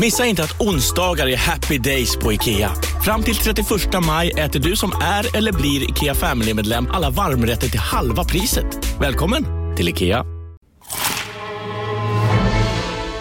[0.00, 2.72] Missa inte att onsdagar är happy days på IKEA.
[3.04, 3.66] Fram till 31
[4.06, 8.98] maj äter du som är eller blir IKEA Family-medlem alla varmrätter till halva priset.
[9.00, 9.44] Välkommen
[9.76, 10.24] till IKEA.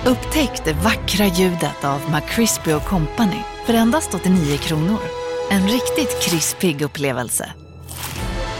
[0.05, 4.99] Upptäck det vackra ljudet av McCrispy Company för endast 89 kronor.
[5.49, 7.53] En riktigt krispig upplevelse.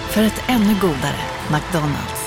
[0.10, 1.22] För ett ännu godare
[1.52, 2.21] McDonalds.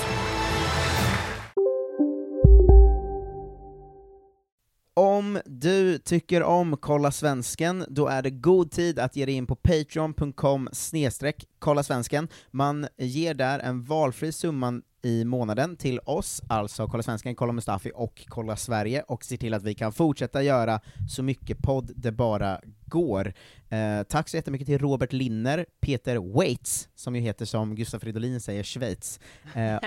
[4.97, 9.47] Om du tycker om Kolla Svensken, då är det god tid att ge dig in
[9.47, 12.27] på patreon.com snedstreck kolla svensken.
[12.51, 17.91] Man ger där en valfri summa i månaden till oss, alltså Kolla Svensken, Kolla Mustafi
[17.95, 20.79] och Kolla Sverige, och ser till att vi kan fortsätta göra
[21.09, 22.61] så mycket podd det bara
[22.95, 23.33] går.
[23.69, 28.41] Eh, tack så jättemycket till Robert Linner, Peter Waits, som ju heter som Gustaf Fridolin
[28.41, 29.19] säger, Schweiz,
[29.55, 29.79] eh,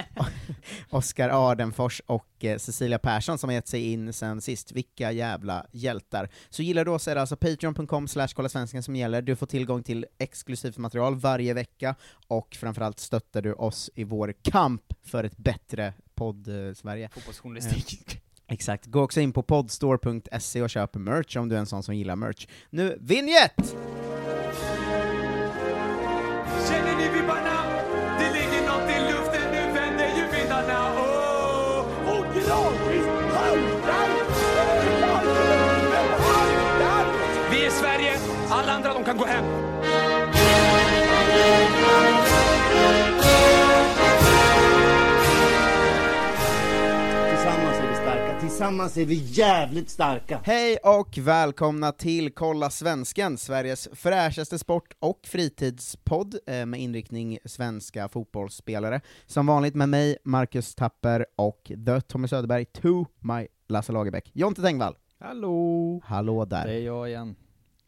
[0.91, 4.73] Oskar Ardenfors och eh, Cecilia Persson som har gett sig in sen sist.
[4.73, 6.29] Vilka jävla hjältar!
[6.51, 9.47] Så gillar du oss är det alltså patreon.com slash kolla svensken som gäller, du får
[9.47, 11.95] tillgång till exklusivt material varje vecka,
[12.29, 17.09] och framförallt stöttar du oss i vår kamp för ett bättre podd-Sverige.
[17.13, 18.23] Fotbollsjournalistik.
[18.51, 21.95] Exakt, gå också in på podstore.se och köp merch om du är en sån som
[21.95, 22.47] gillar merch.
[22.71, 23.77] Nu, vinjett!
[26.69, 27.63] Känner ni vibbarna?
[28.19, 30.95] Det ligger något i luften, nu vänder ju vindarna.
[30.95, 31.87] Oh!
[32.09, 32.25] Och
[33.35, 34.09] haltar
[37.51, 38.19] Vi är Sverige,
[38.51, 39.68] alla andra de kan gå hem.
[48.59, 50.41] Tillsammans är vi jävligt starka.
[50.45, 58.09] Hej och välkomna till Kolla Svensken, Sveriges fräschaste sport och fritidspodd eh, med inriktning svenska
[58.09, 59.01] fotbollsspelare.
[59.27, 64.31] Som vanligt med mig, Marcus Tapper, och The Tommy Söderberg, to my Lasse Lagerbäck.
[64.35, 64.97] Jonte Tengvall.
[65.21, 66.01] Hallå!
[66.05, 66.67] Hallå där.
[66.67, 67.37] Det är jag igen.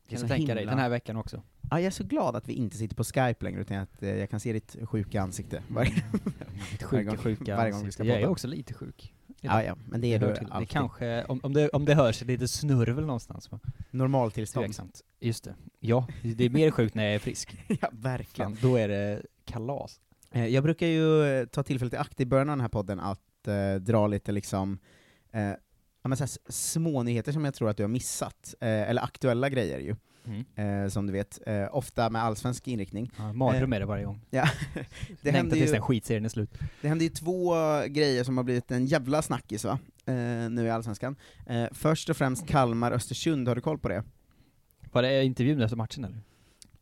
[0.09, 1.43] Kan du tänka dig, himla- den här veckan också.
[1.71, 4.17] Ja, jag är så glad att vi inte sitter på Skype längre, utan att eh,
[4.17, 5.91] jag kan se ditt sjuka ansikte varje,
[6.73, 8.05] Mitt varje sjuka, gång, sjuka varje gång vi ska ansikte.
[8.07, 8.33] Jag är podda.
[8.33, 9.15] också lite sjuk.
[9.41, 10.49] Ja, ja, men det är hör du till.
[10.59, 13.51] Det kanske, om, om, det, om det hörs lite snurvel någonstans.
[13.91, 14.67] Normaltillstånd.
[14.67, 15.01] Tveksamt.
[15.21, 15.55] Just det.
[15.81, 17.57] Ja, det är mer sjukt när jag är frisk.
[17.81, 18.57] ja, verkligen.
[18.57, 20.01] Fan, då är det kalas.
[20.31, 23.01] Eh, Jag brukar ju eh, ta tillfället i akt i början av den här podden
[23.01, 24.79] att eh, dra lite liksom,
[25.33, 25.43] eh,
[26.03, 29.03] ja, men så här, små nyheter som jag tror att du har missat, eh, eller
[29.03, 29.97] aktuella grejer ju,
[30.27, 30.85] Mm.
[30.85, 33.13] eh, som du vet, eh, ofta med allsvensk inriktning.
[33.19, 34.21] Ja, mardröm Eh, är det varje gång.
[34.31, 34.49] Ja,
[35.23, 36.51] det Längtar tills ju, den skitserien är slut.
[36.83, 37.55] det händer ju två
[37.89, 40.15] grejer som har blivit en jävla snackis va, eh,
[40.51, 41.17] nu i Allsvenskan.
[41.47, 44.05] Eh, först och främst Kalmar-Östersund, har du koll på det?
[44.93, 46.19] Var det intervjun efter matchen eller?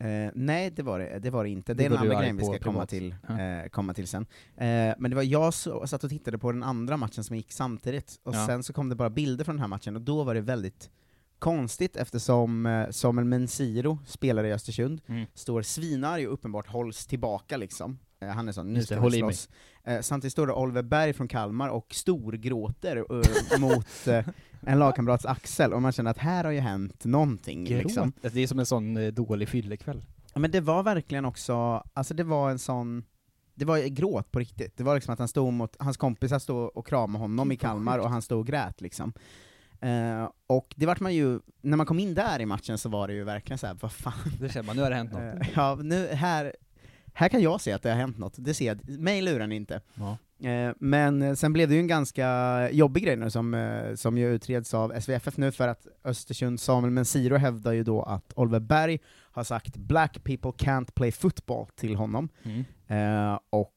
[0.01, 1.75] Eh, nej, det var det, det var det inte.
[1.75, 3.95] Det Det är går en du annan arg grej vi ska komma till, eh, komma
[3.95, 4.27] till sen.
[4.57, 7.53] Eh, men det var jag som satt och tittade på den andra matchen som gick
[7.53, 8.47] samtidigt, och Ja.
[8.47, 10.91] sen så kom det bara bilder från den här matchen, och då var det väldigt
[11.39, 15.27] konstigt eftersom eh, Samuel Mensiro, spelare i Östersund, Mm.
[15.35, 17.99] står svinarg och uppenbart hålls tillbaka liksom.
[18.21, 19.49] Eh, han är sån, nu ska vi slåss.
[19.85, 23.05] Eh, samtidigt står det Oliver Berg från Kalmar och storgråter
[23.59, 24.29] mot eh,
[24.61, 27.65] en lagkamrats axel, och man känner att här har ju hänt någonting.
[27.65, 28.13] Liksom.
[28.23, 28.33] Gråt.
[28.35, 30.05] Det är som en sån dålig fyllekväll.
[30.35, 31.55] Ja, men det var verkligen också,
[31.95, 33.05] alltså det var en sån,
[33.55, 34.77] det var gråt på riktigt.
[34.77, 37.99] Det var liksom att han stod mot, hans kompisar stod och kramade honom i Kalmar,
[37.99, 39.13] och han stod och grät liksom.
[39.81, 43.09] Eh, och det vart man ju, när man kom in där i matchen så var
[43.09, 44.13] det ju verkligen så här, vad fan.
[44.41, 45.21] Det känner man, nu har det hänt något.
[45.23, 46.53] Eh, ja, nu, här,
[47.13, 49.57] här kan jag se att det har hänt något, det ser jag, mig lurar ni
[49.57, 49.81] inte.
[49.95, 50.19] Ja.
[50.49, 54.75] Eh, Men sen blev det ju en ganska jobbig grej nu som, som ju utreds
[54.75, 58.99] av SVFF nu, för att Östersund Samuel Mensiro hävdar ju då att Oliver Berg
[59.31, 62.65] har sagt 'Black people can't play football' till honom, Mm.
[63.51, 63.75] Och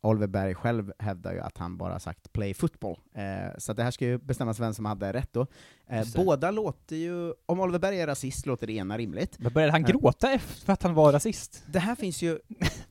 [0.00, 2.98] Oliver Berg själv hävdar ju att han bara sagt 'play football'.
[3.14, 5.46] Eh, så det här ska ju bestämmas vem som hade rätt då.
[5.90, 9.38] Eh, båda låter ju, om Oliver Berg är rasist låter det ena rimligt.
[9.38, 11.62] Men började han Eh, gråta efter för att han var rasist?
[11.66, 12.38] det här finns ju,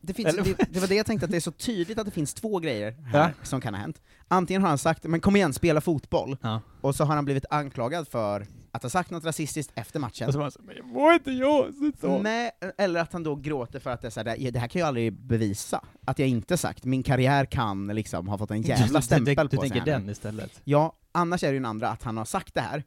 [0.02, 2.12] det, finns, det, det var det jag tänkte, att det är så tydligt att det
[2.12, 3.30] finns två grejer här Ja.
[3.46, 4.02] som kan ha hänt.
[4.28, 6.62] Antingen har han sagt 'men kom igen, spela fotboll' Ja.
[6.82, 10.28] och så har han blivit anklagad för att ha sagt något rasistiskt efter matchen.
[10.28, 12.22] Och så var han så, men det var inte jag, så.
[12.22, 14.80] Nej, eller att han då gråter för att det är så här, det här kan
[14.80, 18.88] jag aldrig bevisa, att jag inte sagt, min karriär kan liksom ha fått en jävla
[18.88, 20.04] du, du, stämpel du, på du sig tänker här nu.
[20.04, 20.62] den istället?
[20.64, 22.84] Ja, annars är det ju den andra, att han har sagt det här,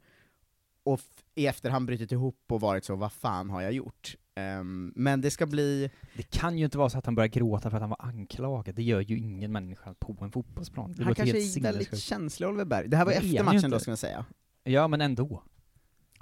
[0.83, 0.99] och
[1.35, 4.15] i efterhand brutit ihop och varit så, vad fan har jag gjort?
[4.35, 5.91] Ehm, men det ska bli...
[6.15, 8.75] Det kan ju inte vara så att han börjar gråta för att han var anklagad,
[8.75, 10.93] det gör ju ingen människa på en fotbollsplan.
[10.97, 12.87] Det han kanske är väldigt känslig, Oliver Berg.
[12.87, 14.25] Det här var efter matchen då, ska man säga.
[14.63, 15.43] Ja, men ändå.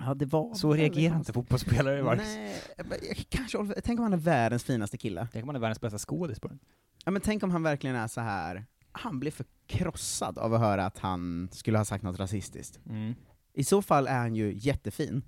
[0.05, 2.35] Ja, det var Så reagerar inte fotbollsspelare Marcus.
[2.77, 5.27] Nej, kanske Oliver, tänk om han är världens finaste kille.
[5.33, 6.59] Tänk om han är världens bästa skådis på den.
[7.05, 8.65] Ja men tänk om han verkligen är så här.
[8.91, 12.79] han blev förkrossad av att höra att han skulle ha sagt något rasistiskt.
[12.89, 13.15] Mm.
[13.53, 15.23] I så fall är han ju jättefin.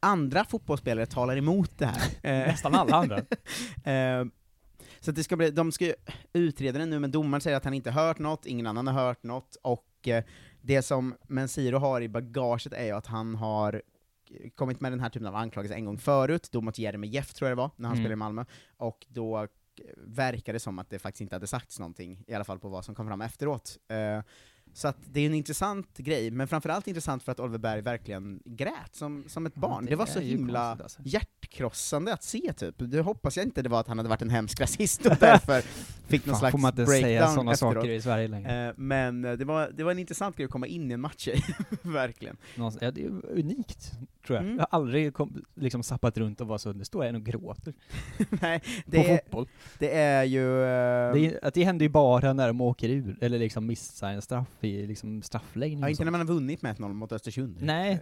[0.00, 2.18] Andra fotbollsspelare talar emot det här.
[2.46, 3.20] Nästan alla andra.
[3.84, 4.24] Eh,
[5.00, 5.94] så det ska bli, de ska ju
[6.32, 9.22] utreda det nu, men domaren säger att han inte hört något, ingen annan har hört
[9.22, 10.24] något, och eh,
[10.60, 13.82] det som Mensiro har i bagaget är ju att han har
[14.54, 17.56] kommit med den här typen av anklagelser en gång förut, då mot Jeremejeff tror jag
[17.58, 18.04] det var, när han Mm.
[18.04, 18.44] spelade i Malmö,
[18.76, 19.48] och då eh,
[19.96, 22.84] verkar det som att det faktiskt inte hade sagts någonting, i alla fall på vad
[22.84, 23.78] som kom fram efteråt.
[23.88, 24.22] Eh,
[24.72, 28.42] så att det är en intressant grej, men framförallt intressant för att Oliver Berg verkligen
[28.44, 29.84] grät som, som ett barn.
[29.84, 31.02] det det, var så himla konstigt, alltså.
[31.04, 32.74] hjärtkrossande att se typ.
[32.78, 35.60] Det hoppas jag inte det var att han hade varit en hemsk rasist och därför
[36.08, 37.74] fick någon Fan, slags får man inte breakdown säga sådana efteråt.
[37.74, 38.68] saker i Sverige längre?
[38.68, 41.00] Eh, Men eh, det var, det var en intressant grej att komma in i en
[41.00, 41.42] match i,
[41.82, 42.36] verkligen.
[42.56, 43.92] Någonstans- Ja, det är unikt,
[44.26, 44.44] tror jag.
[44.44, 44.56] Mm.
[44.58, 47.74] Jag har aldrig kom, liksom sappat runt och var så, det står en och gråter.
[48.42, 49.48] Nej, På det är, fotboll.
[49.78, 50.62] det är ju...
[50.62, 54.10] eh, Det, är, att det händer ju bara när de åker ur, eller liksom missar
[54.12, 57.56] en straff i liksom straffläggning ja, inte när man har vunnit med 1-0 mot Östersund.
[57.60, 57.92] Nej.
[57.92, 57.98] Eh,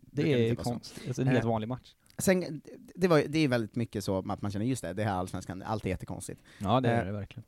[0.00, 0.70] Det brukar är inte vara så.
[0.70, 1.94] konstigt, alltså en helt Eh, vanlig match.
[2.18, 2.60] Sen,
[2.94, 5.62] det, var, det är väldigt mycket så att man känner, just det, det här allsvenskan,
[5.62, 6.40] allt är jättekonstigt.
[6.58, 7.44] Ja det är det verkligen.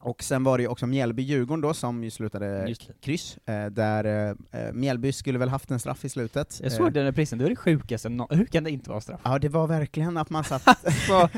[0.00, 4.72] Och sen var det ju också Mjällby-Djurgården då, som ju slutade kryss, eh, där eh,
[4.72, 6.60] Mjällby skulle väl haft en straff i slutet.
[6.62, 9.00] Jag såg Eh, den reprisen, det var det sjukaste, nå- hur kan det inte vara
[9.00, 9.20] straff?
[9.24, 10.62] Ja, det var verkligen att man satt...
[10.66, 11.28] Alltså,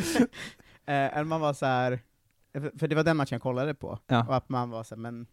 [0.86, 2.00] eh, man var så här,
[2.78, 4.26] för det var den matchen jag kollade på, Ja.
[4.28, 5.26] och att man var så här, men,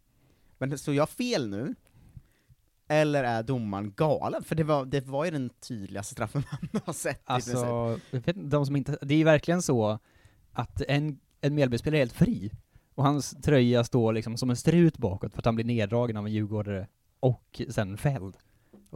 [0.57, 1.75] men står jag fel nu?
[2.89, 4.43] Eller är domaren galen?
[4.43, 7.55] För det var, det var ju den tydligaste straffen man har sett i princip.
[7.55, 9.99] alltså, vet, de som inte, det är ju verkligen så
[10.53, 12.51] att en, en Mjällbyspelare är helt fri,
[12.97, 16.25] och hans tröja står liksom som en strut bakåt för att han blir neddragen av
[16.25, 16.87] en djurgårdare,
[17.19, 18.37] och sen fälld.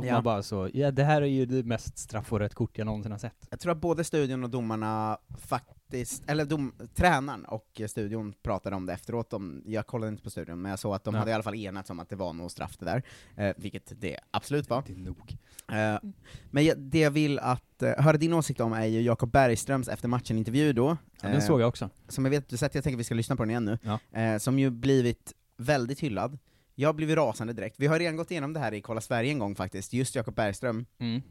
[0.01, 0.13] Och Ja.
[0.13, 2.86] man bara så, ja det här är ju det mest straff och rött kort jag
[2.86, 3.48] någonsin har sett.
[3.50, 8.86] Jag tror att både studion och domarna faktiskt, eller dom, tränaren och studion pratade om
[8.86, 11.19] det efteråt, om, jag kollade inte på studion, men jag såg att de Ja.
[11.19, 13.03] hade i alla fall enats om att det var nog straff det där,
[13.36, 14.83] eh, vilket det absolut var.
[14.88, 15.38] Det är nog.
[15.71, 16.09] Eh,
[16.51, 19.88] men jag, det jag vill att, eh, höra din åsikt om är ju Jakob Bergströms
[19.88, 21.89] efter matchen-intervju då, Ja, den eh, såg jag också.
[22.07, 24.19] som jag vet du sett, jag tänker vi ska lyssna på den igen nu, Ja.
[24.21, 26.38] eh, som ju blivit väldigt hyllad.
[26.75, 27.75] Jag blivit rasande direkt.
[27.79, 30.35] Vi har redan gått igenom det här i Kolla Sverige en gång faktiskt, just Jakob
[30.35, 31.21] Bergström, Mm.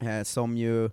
[0.00, 0.90] eh, som ju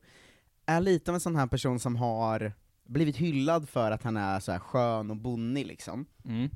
[0.66, 2.54] är lite av en sån här person som har
[2.86, 6.06] blivit hyllad för att han är så här skön och bonnig liksom.
[6.26, 6.50] Mm.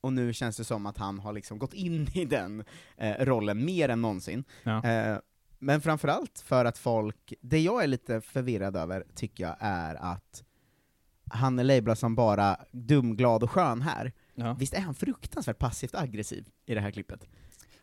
[0.00, 2.64] Och nu känns det som att han har liksom gått in i den
[2.96, 4.44] eh, rollen mer än någonsin.
[4.62, 4.84] Ja.
[4.84, 5.18] Eh,
[5.58, 10.44] men framförallt för att folk, det jag är lite förvirrad över, tycker jag, är att
[11.30, 14.12] han är labelad som bara dum, glad och skön här.
[14.40, 14.52] Ja.
[14.54, 17.26] Visst är han fruktansvärt passivt aggressiv i det här klippet?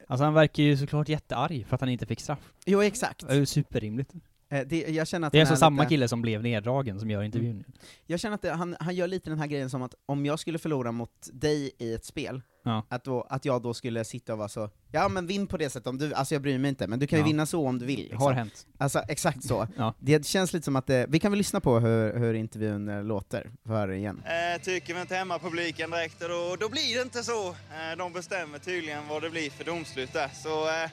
[0.08, 2.54] Alltså han verkar ju såklart jättearg för att han inte fick straff.
[2.66, 3.28] Jo, exakt.
[3.28, 4.14] Det är ju superrimligt.
[4.50, 7.00] Eh, det, jag känner att Det är han alltså samma lite- kille som blev neddragen
[7.00, 7.64] som gör intervjun.
[8.06, 10.40] Jag känner att det, han, han gör lite den här grejen som att om jag
[10.40, 12.86] skulle förlora mot dig i ett spel, Ja.
[12.90, 15.70] att, då, att jag då skulle sitta och vara så, ja men vinn på det
[15.70, 17.28] sättet om du, alltså jag bryr mig inte, men du kan ju Ja.
[17.28, 18.00] vinna så om du vill.
[18.00, 18.18] Liksom.
[18.22, 18.68] Har hänt.
[18.78, 19.68] Alltså exakt så.
[19.78, 19.94] Ja.
[20.00, 23.04] Det känns lite som att det, vi kan väl lyssna på hur, hur intervjun eh,
[23.04, 24.24] låter, för igen.
[24.26, 27.48] Eh, tycker vi inte hemmapubliken direkt och då, då blir det inte så.
[27.50, 30.30] Eh, de bestämmer tydligen vad det blir för domslut där.
[30.44, 30.90] Så eh,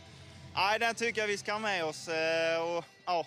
[0.54, 2.08] nej, den tycker jag vi ska ha med oss.
[2.08, 3.26] Eh, och, ja.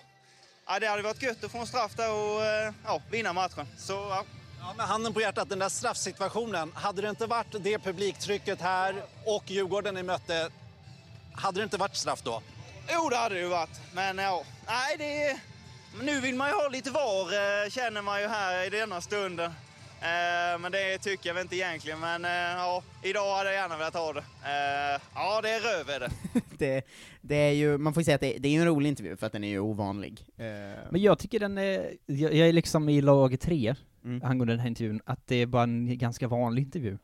[0.70, 3.66] Ja, det hade varit gött att få en straff där och eh, ja, vinna matchen.
[3.78, 4.24] Så, ja.
[4.60, 6.72] Ja, med handen på hjärtat, den där straffsituationen.
[6.74, 10.50] Hade det inte varit det publiktrycket här och Djurgården ni mötte,
[11.32, 12.42] hade det inte varit straff då?
[12.92, 13.80] Jo, det hade det ju varit.
[13.92, 15.40] Men ja, nej, det,
[16.02, 19.54] nu vill man ju ha lite var, eh, känner man ju här i denna stunden.
[20.00, 22.00] Eh, men det tycker jag väl inte egentligen.
[22.00, 24.20] Men eh, ja, idag hade jag gärna velat ha det.
[24.20, 26.10] Eh, ja, det är röv är det.
[26.58, 26.86] det,
[27.20, 29.16] det är ju, man får ju säga att det, det är ju en rolig intervju,
[29.16, 30.24] för att den är ju ovanlig.
[30.90, 33.74] Men jag tycker den är, jag, jag är liksom i lag tre,
[34.04, 34.22] Mm.
[34.24, 36.98] angående den här intervjun, att det är bara en ganska vanlig intervju.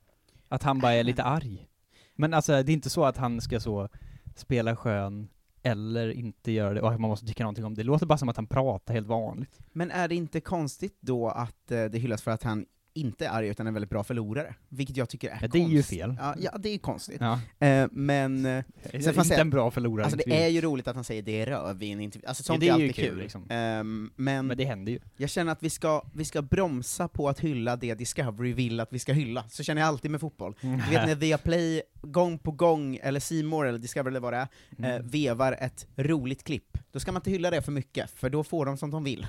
[0.48, 1.66] Att han bara är lite arg.
[2.14, 3.88] Men alltså, det är inte så att han ska så
[4.36, 5.28] spela skön,
[5.62, 7.82] eller inte göra det, och man måste tycka någonting om det.
[7.82, 9.58] Det låter bara som att han pratar helt vanligt.
[9.72, 13.66] Men är det inte konstigt då att det hyllas för att han inte arg, utan
[13.66, 14.54] en väldigt bra förlorare.
[14.68, 16.16] Vilket jag tycker är Ja, det är ju fel.
[16.18, 17.20] Ja, ja, det är konstigt.
[17.20, 17.40] Ja.
[17.66, 18.46] Eh, men...
[18.46, 18.50] eh,
[18.82, 21.40] är sen inte en bra förlorare Alltså det är ju roligt att han säger det
[21.40, 23.18] är röv i en intervju, alltså sånt det är är ju alltid kul, kul.
[23.18, 23.46] liksom.
[23.50, 24.98] Ehm, men, Men det händer ju.
[25.16, 28.92] jag känner att vi ska, vi ska bromsa på att hylla det Discovery vill att
[28.92, 29.44] vi ska hylla.
[29.48, 30.54] Så känner jag alltid med fotboll.
[30.60, 30.76] Mm.
[30.76, 34.48] Du vet när Viaplay gång på gång, eller More eller Discovery eller vad det är,
[34.78, 35.08] eh, Mm.
[35.08, 38.66] vevar ett roligt klipp, då ska man inte hylla det för mycket, för då får
[38.66, 39.26] de som de vill.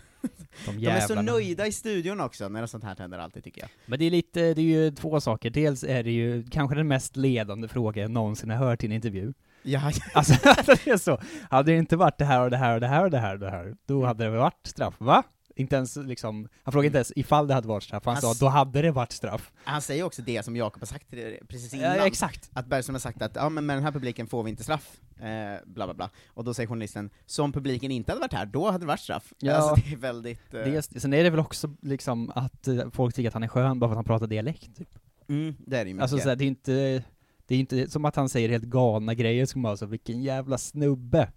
[0.65, 3.69] De De är så nöjda i studion också när sånt här händer alltid tycker jag.
[3.85, 5.49] Men det är lite, det är ju två saker.
[5.49, 8.91] Dels är det ju kanske den mest ledande fråga jag någonsin har hört i en
[8.91, 9.33] intervju.
[9.63, 9.91] Ja.
[10.13, 10.33] Alltså,
[10.65, 11.21] det är så.
[11.49, 13.33] Hade det inte varit det här och det här och det här och det här
[13.33, 15.23] och det här, då hade det varit straff, va?
[15.57, 18.33] Inte ens liksom, han frågade inte ens ifall det hade varit straff, han Han sa
[18.45, 19.51] då hade det varit straff.
[19.63, 21.09] Han säger också det som Jakob har sagt
[21.47, 22.07] precis Ja, innan.
[22.07, 22.49] exakt.
[22.53, 24.97] Att Bergström har sagt att ja, men med den här publiken får vi inte straff,
[25.19, 25.25] eh,
[25.65, 26.09] bla bla bla.
[26.27, 29.33] Och då säger journalisten, som publiken inte hade varit här, då hade det varit straff.
[29.39, 29.53] Ja.
[29.53, 30.53] Alltså det är väldigt...
[30.53, 33.47] Eh, Dels, sen är det väl också liksom att eh, folk tycker att han är
[33.47, 34.89] skön bara för att han pratar dialekt, typ.
[35.29, 36.01] mm, det är det ju mycket.
[36.01, 37.03] Alltså så här, det är inte,
[37.47, 40.57] det är inte som att han säger helt galna grejer som bara så, vilken jävla
[40.57, 41.31] snubbe.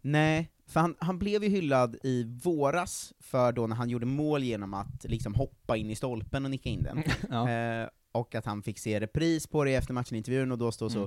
[0.00, 4.42] Nej, för han, han blev ju hyllad i våras för då när han gjorde mål
[4.42, 7.02] genom att liksom hoppa in i stolpen och nicka in den.
[7.30, 7.50] Ja.
[7.50, 10.98] eh, och att han fick se repris på det efter matchen-intervjun, och då står så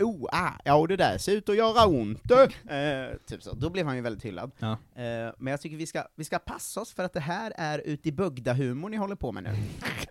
[0.00, 0.10] Mm.
[0.10, 2.20] Oh, ah, ja det där ser ut att göra ont!
[2.68, 3.54] eh, typ så.
[3.54, 4.50] Då blev han ju väldigt hyllad.
[4.58, 4.70] Ja.
[4.72, 7.78] Eh, men jag tycker vi ska, vi ska passa oss för att det här är
[7.78, 9.50] ut i Bugda-humor ni håller på med nu.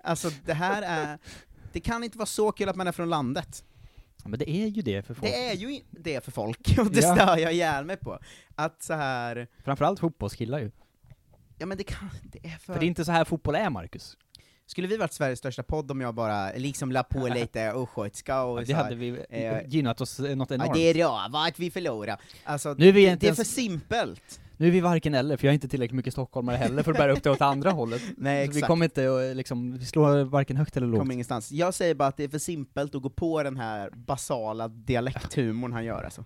[0.04, 1.18] alltså det här är,
[1.74, 3.64] det kan inte vara så kul att man är från landet.
[4.26, 5.32] Men det är ju det för folk.
[5.32, 7.16] Det är ju det för folk, och det Ja.
[7.16, 8.20] stör jag ihjäl mig på.
[8.56, 10.72] Att så här Framförallt fotbollskillar ju.
[11.58, 12.74] ja men det kan, det är för...
[12.74, 14.18] För det är inte så här fotboll är, Marcus.
[14.66, 18.60] Skulle vi varit Sveriges största podd om jag bara liksom la på lite östgötska och
[18.62, 20.74] Ja, det hade vi eh, gynnat oss eh, något Ja, enormt.
[20.74, 22.20] det är röv att vi förlorar.
[22.44, 24.40] Alltså, Nu är vi det, inte det är ens- för simpelt.
[24.58, 26.98] Nu är vi varken eller, för jag är inte tillräckligt mycket stockholmare heller för att
[26.98, 28.02] bära upp det åt andra hållet.
[28.18, 28.68] Nej, Så vi exakt.
[28.68, 31.00] kommer inte att liksom, vi slår varken högt eller lågt.
[31.00, 31.52] Kommer ingenstans.
[31.52, 35.74] Jag säger bara att det är för simpelt att gå på den här basala dialekthumorn
[35.74, 36.26] han gör alltså.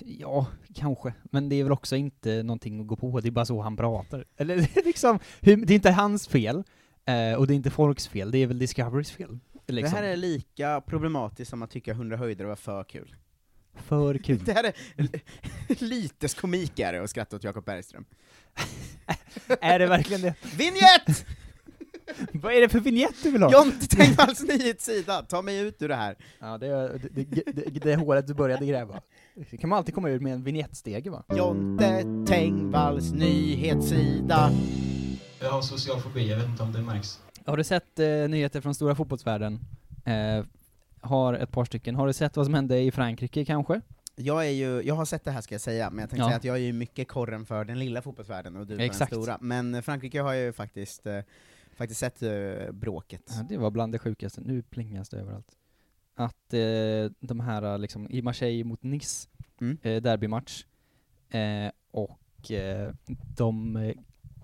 [0.00, 1.12] Ja, kanske.
[1.22, 3.76] Men det är väl också inte någonting att gå på, det är bara så han
[3.76, 4.24] pratar.
[4.36, 6.56] Eller det är liksom, det är inte hans fel,
[7.04, 9.38] eh, och det är inte folks fel, det är väl Discoverys fel.
[9.66, 9.92] Liksom.
[9.92, 13.16] Det här är lika problematiskt som att tycka 100 höjder var för kul.
[13.86, 14.44] För kul.
[14.44, 14.74] Det här är
[15.84, 18.04] lite komik är det att skratta åt Jakob Bergström.
[19.60, 20.34] är det verkligen det?
[20.56, 21.26] Vignett!
[22.32, 23.52] Vad är det för vignett du vill ha?
[23.52, 26.16] Jonte Tengvalls nyhetssida, ta mig ut ur det här.
[26.38, 29.00] Ja, det är det, det, det, det hålet du började gräva.
[29.50, 31.24] Det kan man alltid komma ur med en vignettstege va?
[31.36, 34.50] Jonte Tengvalls nyhetssida.
[35.40, 37.20] Jag har social fobi, jag vet inte om det märks.
[37.44, 39.60] Har du sett eh, nyheter från stora fotbollsvärlden?
[40.04, 40.44] Eh,
[41.00, 41.94] har ett par stycken.
[41.94, 43.80] Har du sett vad som hände i Frankrike kanske?
[44.16, 46.26] Jag är ju, jag har sett det här ska jag säga, men jag tänkte Ja.
[46.28, 49.10] säga att jag är ju mycket korren för den lilla fotbollsvärlden och du för Exakt.
[49.12, 49.38] den stora.
[49.40, 51.20] Men Frankrike har ju faktiskt, eh,
[51.76, 53.22] faktiskt sett eh, bråket.
[53.36, 54.40] Ja, det var bland det sjukaste.
[54.40, 55.56] Nu plingas det överallt.
[56.14, 59.28] Att eh, de här eh, liksom, i Marseille mot Nice,
[59.60, 59.78] Mm.
[59.82, 60.64] eh, derbymatch,
[61.30, 62.50] eh, och
[63.36, 63.94] de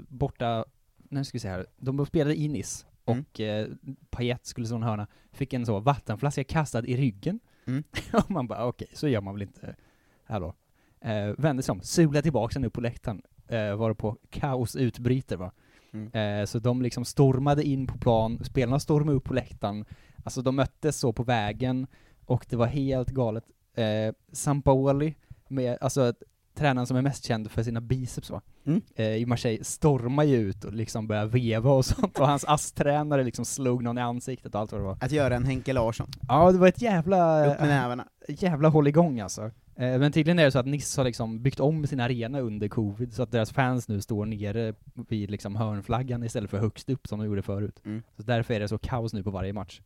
[0.08, 0.64] borta,
[0.96, 3.20] nu ska vi se här, de spelade i Nice, Mm.
[3.20, 3.68] och eh,
[4.10, 7.40] Payet skulle slå en hörna, fick en så vattenflaska kastad i ryggen.
[7.66, 7.84] Mm.
[8.12, 9.76] och man bara okej, så gör man väl inte,
[10.24, 10.54] hallå.
[11.00, 15.52] Eh, vände sig om, sulade tillbaka den upp på läktaren, eh, varpå kaos utbryter va.
[15.92, 16.12] Mm.
[16.12, 19.84] Eh, så de liksom stormade in på plan, spelarna stormade upp på läktaren,
[20.24, 21.86] alltså de möttes så på vägen,
[22.26, 23.44] och det var helt galet.
[23.74, 25.14] Eh, Sampaoli,
[25.48, 26.14] med, alltså
[26.54, 28.80] tränaren som är mest känd för sina biceps va, Mm.
[28.96, 33.24] eh, i Marseille, stormar ju ut och liksom börjar veva och sånt, och hans ASS-tränare
[33.24, 34.98] liksom slog någon i ansiktet och allt vad det var.
[35.00, 36.10] Att göra en Henke Larsson.
[36.28, 37.46] Ja, det var ett jävla...
[37.46, 38.08] Upp med nävarna.
[38.28, 39.42] Jävla hålligång alltså.
[39.76, 42.68] Eh, men tydligen är det så att Nice har liksom byggt om sin arena under
[42.68, 44.74] covid, så att deras fans nu står nere
[45.08, 47.80] vid liksom hörnflaggan istället för högst upp som de gjorde förut.
[47.84, 48.02] Mm.
[48.16, 49.80] Så därför är det så kaos nu på varje match.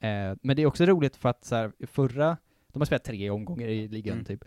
[0.00, 0.08] Eh,
[0.42, 2.36] men det är också roligt för att så här, förra,
[2.72, 4.24] de har spelat tre omgångar i ligan Mm.
[4.24, 4.44] typ.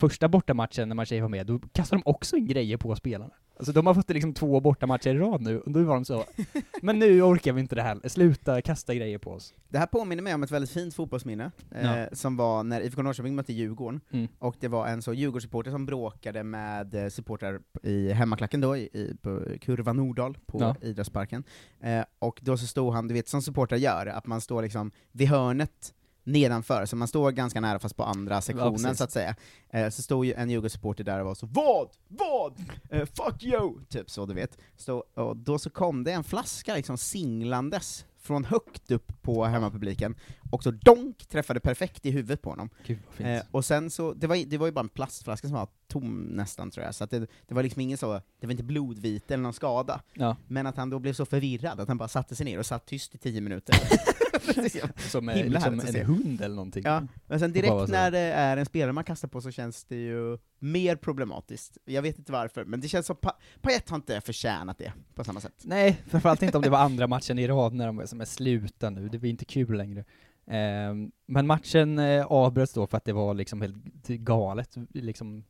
[0.00, 3.32] Första bortamatchen när Marseille var med, då kastade de också in grejer på spelarna.
[3.56, 6.24] Alltså de har fått liksom två bortamatcher i rad nu, och då var de så,
[6.82, 9.54] men nu orkar vi inte det här, sluta kasta grejer på oss.
[9.68, 12.06] Det här påminner mig om ett väldigt fint fotbollsminne, eh, Ja.
[12.12, 14.28] som var när IFK Norrköping mötte Djurgården, Mm.
[14.38, 18.80] och det var en så Djurgårdssupporter som bråkade med eh, supportrar i hemmaklacken då, i,
[18.82, 20.76] i på Kurva Nordahl på Ja.
[20.82, 21.44] idrottsparken.
[21.80, 24.90] Eh, och då så stod han, du vet som supportrar gör, att man står liksom
[25.12, 25.94] vid hörnet
[26.28, 28.98] nedanför, så man står ganska nära fast på andra sektionen precis.
[28.98, 29.36] så att säga.
[29.70, 31.88] Eh, så stod ju en Djurgårdssupporter där och var så Vad?
[32.08, 32.58] Vad?
[32.90, 33.84] Eh, fuck you!
[33.88, 34.58] Typ så du vet.
[34.76, 40.16] Så, och då så kom det en flaska liksom singlandes från högt upp på hemmapubliken,
[40.50, 42.70] och så donk träffade perfekt i huvudet på honom.
[42.86, 42.98] Gud.
[43.18, 46.20] Eh, och sen så, det var, det var ju bara en plastflaska som var tom
[46.20, 49.34] nästan tror jag, så att det, det var liksom ingen så, det var inte blodvite
[49.34, 50.00] eller någon skada.
[50.14, 50.36] Ja.
[50.46, 52.86] Men att han då blev så förvirrad att han bara satte sig ner och satt
[52.86, 53.76] tyst i tio minuter.
[55.10, 56.82] Som Himla liksom en hund eller någonting.
[56.86, 59.96] Ja, men sen direkt när det är en spelare man kastar på så känns det
[59.96, 61.78] ju mer problematiskt.
[61.84, 65.24] Jag vet inte varför, men det känns som pa Payet har inte förtjänat det på
[65.24, 65.62] samma sätt.
[65.64, 68.90] Nej, framförallt inte om det var andra matchen i rad när de som är sluta
[68.90, 70.04] nu, det blir inte kul längre.
[70.50, 75.44] Ehm, men matchen eh, avbröts då för att det var liksom helt galet, liksom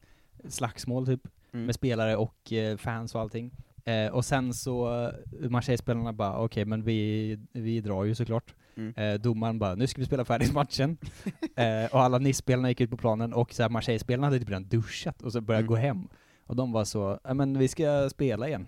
[0.48, 1.20] slagsmål typ,
[1.52, 1.66] Mm.
[1.66, 3.50] med spelare och eh, fans och allting.
[3.84, 8.54] Eh, och sen så, eh, Marseille-spelarna bara, okej men vi, vi drar ju såklart.
[8.76, 8.94] Mm.
[8.96, 10.96] Eh, domaren bara, nu ska vi spela färdigt matchen.
[11.56, 15.22] eh, och alla Nice-spelarna gick ut på planen och så Marseille-spelarna hade typ redan duschat
[15.22, 15.68] och så började Mm.
[15.68, 16.08] gå hem.
[16.46, 18.66] Och de var så, ja men vi ska spela igen.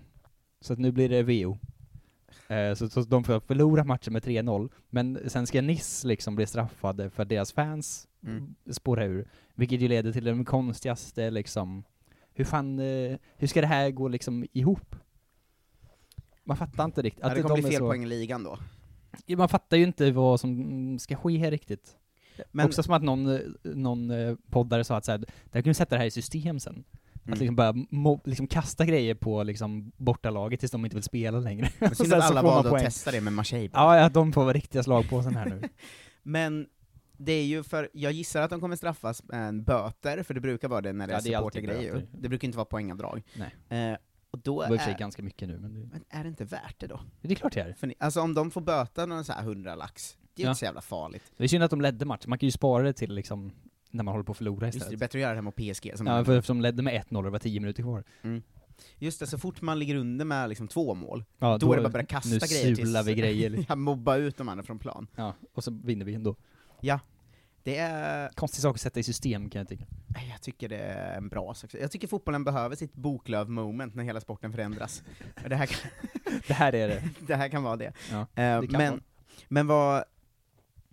[0.61, 1.57] Så att nu blir det VO.
[2.47, 6.45] Eh, så, så de får förlora matchen med 3-0, men sen ska Nice liksom bli
[6.47, 8.55] straffade för deras fans Mm.
[8.71, 9.27] spåra ur.
[9.55, 11.83] Vilket ju leder till den konstigaste liksom,
[12.33, 14.95] hur fan, eh, hur ska det här gå liksom ihop?
[16.43, 17.23] Man fattar inte riktigt.
[17.23, 18.57] Ja, det de kommer bli är fel så- poäng i ligan då.
[19.37, 21.95] Man fattar ju inte vad som ska ske riktigt.
[22.51, 25.69] Men- Också som att någon, eh, någon eh, poddare sa att så här, där kan
[25.69, 26.73] du sätta det här i system sen.
[26.73, 27.33] Mm.
[27.33, 31.39] Att liksom bara mo- liksom kasta grejer på liksom bortalaget tills de inte vill spela
[31.39, 31.69] längre.
[31.79, 33.69] Men synd sen att alla valde att testa det med Marseille.
[33.73, 35.61] Ja, ja, de får vara riktiga slagpåsen här nu.
[36.23, 36.67] Men
[37.25, 40.39] det är ju för, jag gissar att de kommer straffas med en böter, för det
[40.41, 41.93] brukar vara det när det Ja, är det supportergrejer.
[41.93, 42.07] böter.
[42.11, 43.23] Det brukar inte vara poängavdrag.
[43.69, 43.89] Nej.
[43.91, 43.97] Eh,
[44.31, 46.87] och då Det är, ganska mycket nu, men det, men är det inte värt det
[46.87, 46.99] då?
[47.21, 47.73] det är klart det är.
[47.73, 50.47] För ni, alltså om de får böta någon så här 100 lax, det är ju
[50.47, 50.49] Ja.
[50.51, 51.31] inte så jävla farligt.
[51.37, 53.51] Det är synd att de ledde matchen, man kan ju spara det till liksom
[53.91, 54.99] när man håller på att förlora Just det, det är istället.
[54.99, 55.97] bättre att göra det här mot PSG.
[55.97, 58.03] Som Ja, för eftersom de ledde med 1-0 och det var 10 minuter kvar.
[58.21, 58.43] Mm.
[58.97, 61.81] Just det, så fort man ligger under med liksom två mål, Ja, då, är det
[61.81, 63.65] bara att börja kasta nu grejer sular vi grejer.
[63.69, 65.07] ja, mobba ut de andra från plan.
[65.15, 66.35] Ja, och så vinner vi ändå.
[66.81, 66.99] Ja,
[67.63, 68.29] det är...
[68.29, 69.85] Konstig sak att sätta i system kan jag tycka.
[70.31, 71.73] Jag tycker det är en bra sak.
[71.73, 75.03] Jag tycker fotbollen behöver sitt boklöv-moment när hela sporten förändras.
[75.43, 75.91] Och det, här kan,
[76.47, 77.03] Det här är det.
[77.27, 77.93] det här kan vara det.
[78.11, 79.01] Ja, Eh, det kan men, vara.
[79.47, 80.03] men vad,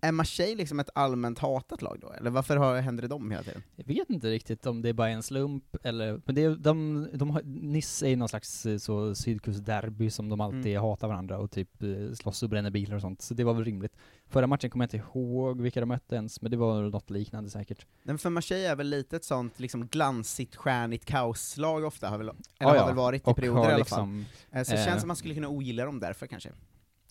[0.01, 2.11] är Marseille liksom ett allmänt hatat lag då?
[2.11, 3.63] Eller varför har, händer det dem hela tiden?
[3.75, 7.07] Jag vet inte riktigt om det är bara en slump eller, men det, är- de,
[7.13, 10.81] de har, Nice är ju någon slags eh, så sydkustderby som de alltid Mm.
[10.81, 13.63] hatar varandra och typ eh, slåss och bränner bilar och sånt, så det var väl
[13.65, 13.95] rimligt.
[14.27, 17.49] Förra matchen kommer jag inte ihåg vilka de mötte ens, men det var något liknande
[17.49, 17.85] säkert.
[18.03, 22.27] Men för Marseille är väl lite ett sånt liksom glansigt, stjärnigt kaoslag ofta, har väl,
[22.29, 24.59] eller Ja, har väl varit i Och perioder i alla liksom, fall.
[24.59, 26.49] Eh, Så det eh, känns som man skulle kunna ogilla dem därför kanske.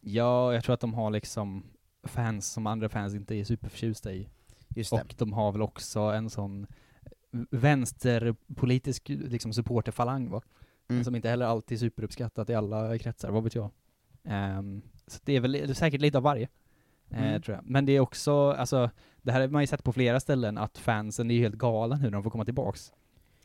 [0.00, 1.62] Ja, jag tror att de har liksom
[2.04, 4.28] fans som andra fans inte är superförtjusta i.
[4.68, 4.96] Just det.
[5.02, 6.66] Och de har väl också en sån
[7.50, 10.42] vänsterpolitisk liksom supporterfalang va?
[10.88, 11.04] Mm.
[11.04, 13.70] Som inte heller alltid är superuppskattat i alla kretsar, vad vet jag.
[14.24, 16.48] Ehm, så det är väl det är säkert lite av varje.
[17.10, 17.42] eh, Mm.
[17.42, 17.64] tror jag.
[17.66, 18.90] Men det är också, alltså,
[19.22, 22.02] det här har man ju sett på flera ställen, att fansen är helt galna nu
[22.02, 22.92] när de får komma tillbaks.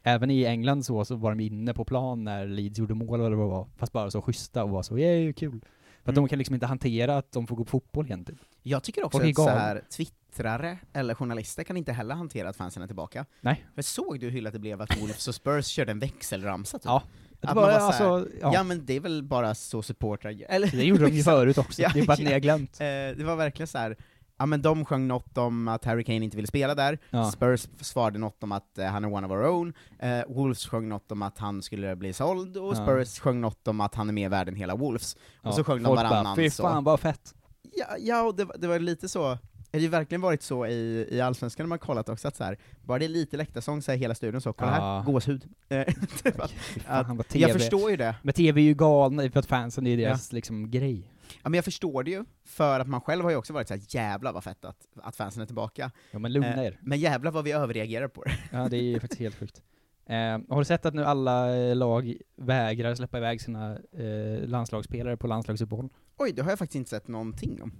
[0.03, 3.35] Även i England så, så var de inne på plan när Leeds gjorde mål eller
[3.35, 5.65] vad det var, fast bara så schyssta och var så yay, kul.
[6.03, 6.23] För att Mm.
[6.23, 8.39] de kan liksom inte hantera att de får gå på fotboll egentligen.
[8.63, 12.83] Jag tycker också att så här, twittrare eller journalister kan inte heller hantera att fansen
[12.83, 13.25] är tillbaka.
[13.41, 13.65] Nej.
[13.75, 16.85] För såg du hur illa det blev att Wolves och Spurs körde en växelramsa typ?
[16.85, 17.03] Ja.
[17.41, 18.51] Att var, man var så här, alltså, ja.
[18.53, 18.63] ja.
[18.63, 20.47] men det är väl bara så supportrar gör.
[20.49, 22.79] eller Det gjorde de ju förut också, det är bara att ni har glömt.
[22.81, 23.97] Eh, det var verkligen så här.
[24.39, 27.31] Ja men de sjöng något om att Harry Kane inte ville spela där, Ja.
[27.31, 30.89] Spurs svarade något om att eh, han är one of our own, eh, Wolves sjöng
[30.89, 32.85] något om att han skulle bli såld, och Ja.
[32.85, 35.17] Spurs sjöng något om att han är mer värd än hela Wolves.
[35.41, 37.33] Ja, Och så sjöng de folk bara, varannan Fy fan vad fett.
[37.75, 39.37] Ja, ja och det, var- det var lite så,
[39.71, 42.43] det har ju verkligen varit så i, i Allsvenskan när man kollat också, att så
[42.43, 44.97] här, bara det är lite läktarsång så är hela studion så, kolla Ja.
[44.99, 45.43] här, gåshud.
[45.69, 45.85] Eh,
[46.23, 48.15] typ att- Fy fan, att- jag förstår ju det.
[48.21, 51.09] Men TV är ju galna för att fansen, är deras liksom grej.
[51.43, 53.73] Ja men jag förstår det ju, för att man själv har ju också varit så
[53.73, 55.91] här, jävla vad fett att, att fansen är tillbaka.
[56.11, 56.79] Ja men lugna Eh, er.
[56.81, 58.31] Men jävla vad vi överreagerar på det.
[58.51, 59.61] Ja det är faktiskt helt sjukt.
[60.05, 60.15] Eh,
[60.49, 65.27] har du sett att nu alla eh, lag vägrar släppa iväg sina eh, landslagsspelare på
[65.27, 65.89] landslagsuppehåll?
[66.17, 67.71] Oj, det har jag faktiskt inte sett någonting om.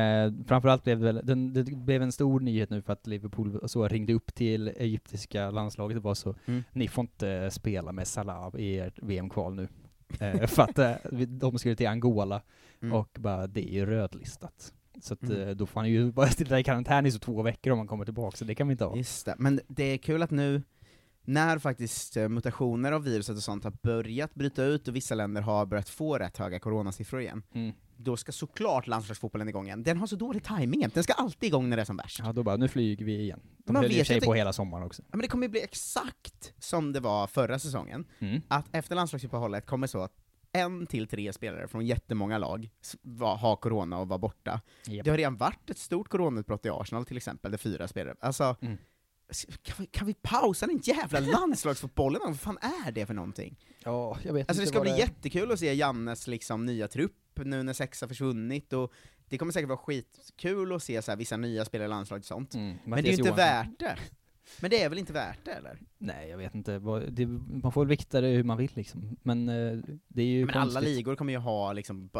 [0.00, 3.68] Eh, framförallt blev det väl, den, det blev en stor nyhet nu för att Liverpool
[3.68, 6.64] så ringde upp till egyptiska landslaget och var så, Mm.
[6.72, 9.68] ni får inte spela med Salah i ert VM-kval nu.
[10.20, 10.94] Eh, för att eh,
[11.28, 12.42] de skulle till Angola,
[12.82, 12.94] Mm.
[12.96, 14.72] och bara, det är ju rödlistat.
[15.00, 15.48] Så att Mm.
[15.48, 17.88] eh, då får han ju bara sitta i karantän i så två veckor om han
[17.88, 18.96] kommer tillbaka, så det kan vi inte ha.
[18.96, 20.62] Just det, men det är kul att nu,
[21.24, 25.66] när faktiskt mutationer av viruset och sånt har börjat bryta ut och vissa länder har
[25.66, 27.72] börjat få rätt höga coronasiffror igen, Mm.
[27.96, 29.82] Då ska såklart landslagsfotbollen igång igen.
[29.82, 32.18] Den har så dålig timing den ska alltid igång när det är som värst.
[32.24, 33.40] Ja, då bara, nu flyger vi igen.
[33.58, 35.02] De Man höll för sig det- på hela sommaren också.
[35.02, 38.42] Ja, men det kommer ju bli exakt som det var förra säsongen, Mm.
[38.48, 40.12] att efter landslagsuppehållet kommer så att
[40.52, 42.70] en till tre spelare från jättemånga lag
[43.02, 44.60] var, har corona och var borta.
[44.86, 45.04] Japp.
[45.04, 48.56] Det har redan varit ett stort coronautbrott i Arsenal till exempel, där fyra spelare, alltså
[48.60, 48.76] Mm.
[49.62, 52.20] kan vi, kan vi pausa den jävla landslagsfotbollen?
[52.24, 53.56] Vad fan är det för någonting?
[53.84, 57.16] Ja, jag vet Alltså det ska bli det jättekul att se Jannes liksom nya trupp
[57.36, 58.92] nu när sex har försvunnit, och
[59.28, 62.54] det kommer säkert vara skitkul att se så vissa nya spelare i landslaget och sånt.
[62.54, 63.36] Mm, Men det är ju inte Johansson.
[63.36, 63.96] värt det.
[64.60, 65.78] Men det är väl inte värt det eller?
[65.98, 66.72] Nej, jag vet inte.
[67.10, 67.26] Det,
[67.62, 69.16] man får väl vikta det hur man vill liksom.
[69.22, 69.78] Men eh,
[70.08, 70.96] det är ju Men alla konstigt.
[70.96, 72.10] ligor kommer ju ha liksom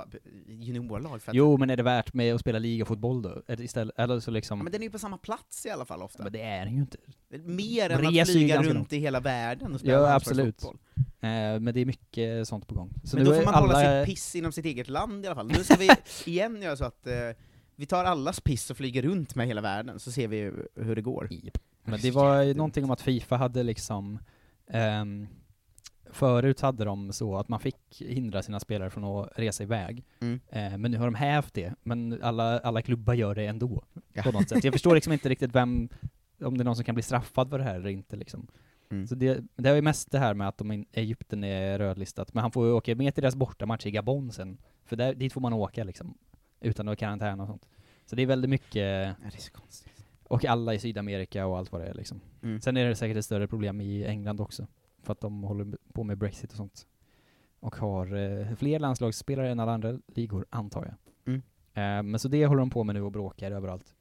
[0.47, 3.43] juniorlag för att Jo, men är det värt med att spela ligafotboll då?
[3.49, 4.59] Istället, eller så liksom...
[4.59, 6.23] Ja, men den är ju på samma plats i alla fall ofta.
[6.23, 6.99] Men det är den ju inte.
[7.39, 8.93] Mer än att flyga runt långt.
[8.93, 10.45] i hela världen och spela Ja, absolut.
[10.45, 10.79] landslagsfotboll.
[11.21, 12.93] Eh, men det är mycket sånt på gång.
[13.05, 13.67] Så men då får man alla...
[13.67, 15.47] hålla sitt piss inom sitt eget land i alla fall.
[15.47, 15.89] Nu ska vi
[16.31, 17.15] igen göra så att eh,
[17.77, 20.41] vi tar allas piss och flyger runt med hela världen, så ser vi
[20.75, 21.29] hur- det går.
[21.83, 24.19] Men det var ju någonting om att Fifa hade liksom
[24.67, 25.27] ehm,
[26.11, 30.05] Förut hade de så att man fick hindra sina spelare från att resa iväg.
[30.21, 30.41] Mm.
[30.51, 31.75] Eh, men nu har de hävt det.
[31.83, 33.85] Men alla, alla klubbar gör det ändå.
[34.13, 34.23] Ja.
[34.23, 34.65] På något sätt.
[34.65, 35.89] Jag förstår liksom inte riktigt vem,
[36.41, 38.47] om det är någon som kan bli straffad för det här eller inte liksom.
[38.91, 39.07] Mm.
[39.07, 42.35] Så det, det är ju mest det här med att de in, Egypten är rödlistat.
[42.35, 44.59] Men han får ju åka med till deras bortamatch i Gabon sen.
[44.85, 46.19] För där, dit får man åka liksom.
[46.65, 47.69] Utan att karantän och sånt.
[48.07, 50.05] Så det är väldigt mycket Ja, det är så konstigt.
[50.29, 52.21] och alla i Sydamerika och allt vad det är liksom.
[52.43, 52.61] Mm.
[52.61, 54.67] Sen är det säkert ett större problem i England också.
[55.03, 56.87] För att de håller på med Brexit och sånt.
[57.61, 60.95] Och har eh, fler landslagsspelare än alla andra ligor, antar jag.
[61.35, 61.43] Mm.
[61.75, 63.95] Eh, men så det håller de på med nu och bråkar överallt.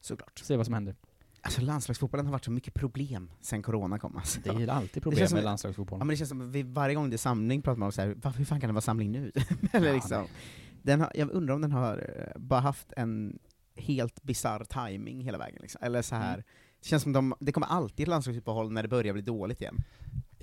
[0.00, 0.38] Såklart.
[0.38, 0.96] Se vad som händer.
[1.42, 4.40] Alltså landslagsfotbollen har varit så mycket problem sen corona kom alltså.
[4.44, 5.98] Det är alltid problem med landslagsfotboll.
[5.98, 8.02] Ja men det känns som, vi, varje gång det är samling pratar man om så
[8.02, 9.32] här, "Va- hur fan kan det vara samling nu?
[9.72, 10.24] Eller Ja, liksom.
[10.82, 13.38] Den har, jag undrar om den har eh, bara haft en
[13.76, 15.80] helt bizarr timing hela vägen liksom.
[15.84, 16.34] Eller så här.
[16.34, 16.44] Mm.
[16.80, 19.76] det känns som de, det kommer alltid ett landslagsuppehåll när det börjar bli dåligt igen.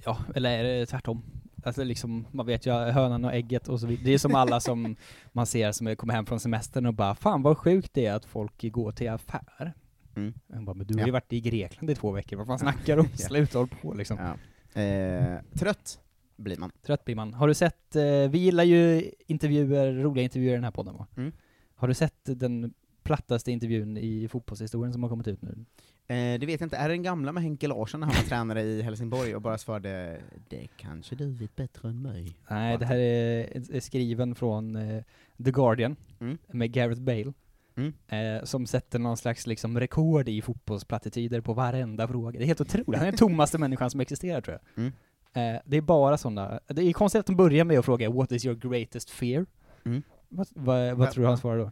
[0.05, 1.23] Ja, eller är det tvärtom?
[1.63, 4.05] Alltså liksom, man vet ju hönan och ägget och så vidare.
[4.05, 4.95] Det är som alla som
[5.31, 8.25] man ser som kommer hem från semestern och bara Fan vad sjukt det är att
[8.25, 9.73] folk går till affär.
[10.15, 10.33] Mm.
[10.47, 11.05] Jag bara, men du har Ja.
[11.05, 13.07] ju varit i Grekland i två veckor, vad fan snackar du om?
[13.11, 13.17] Ja.
[13.27, 14.17] Sluta håll på liksom.
[14.17, 14.81] Ja.
[14.81, 15.99] Eh, trött
[16.37, 16.71] blir man.
[16.85, 17.33] Trött blir man.
[17.33, 21.07] Har du sett, eh, vi gillar ju intervjuer, roliga intervjuer i den här podden va?
[21.17, 21.31] Mm.
[21.75, 22.73] Har du sett den
[23.03, 25.65] plattaste intervjun i fotbollshistorien som har kommit ut nu?
[26.07, 28.23] Eh, det vet jag inte, är det den gamla med Henke Larsson när han var
[28.29, 32.37] tränare i Helsingborg och bara svarade Det kanske du vet bättre än mig?
[32.49, 35.03] Nej, det här är, är skriven från eh,
[35.45, 36.37] The Guardian, Mm.
[36.47, 37.33] med Gareth Bale.
[37.75, 37.93] Mm.
[38.07, 42.39] Eh, som sätter någon slags liksom rekord i fotbollsplattityder på varenda fråga.
[42.39, 42.97] Det är helt otroligt.
[42.99, 44.83] Han är den tommaste människan som existerar tror jag.
[44.83, 44.93] Mm.
[45.33, 48.31] Eh, det är bara sådana, det är konstigt att de börjar med att fråga 'What
[48.31, 49.45] is your greatest fear?'
[49.85, 50.03] Mm.
[50.29, 51.71] Vad, vad, vad Va- tror du han svarar då?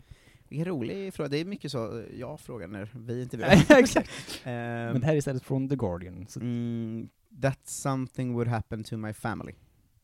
[0.49, 3.69] Vilken rolig fråga, det är mycket så eh, jag frågar när vi inte vet.
[3.69, 4.09] Ja, exakt.
[4.43, 4.53] Ehm,
[4.91, 6.27] Men det här är istället från The Guardian.
[6.35, 7.09] Mm,
[7.41, 9.53] that something would happen to my family.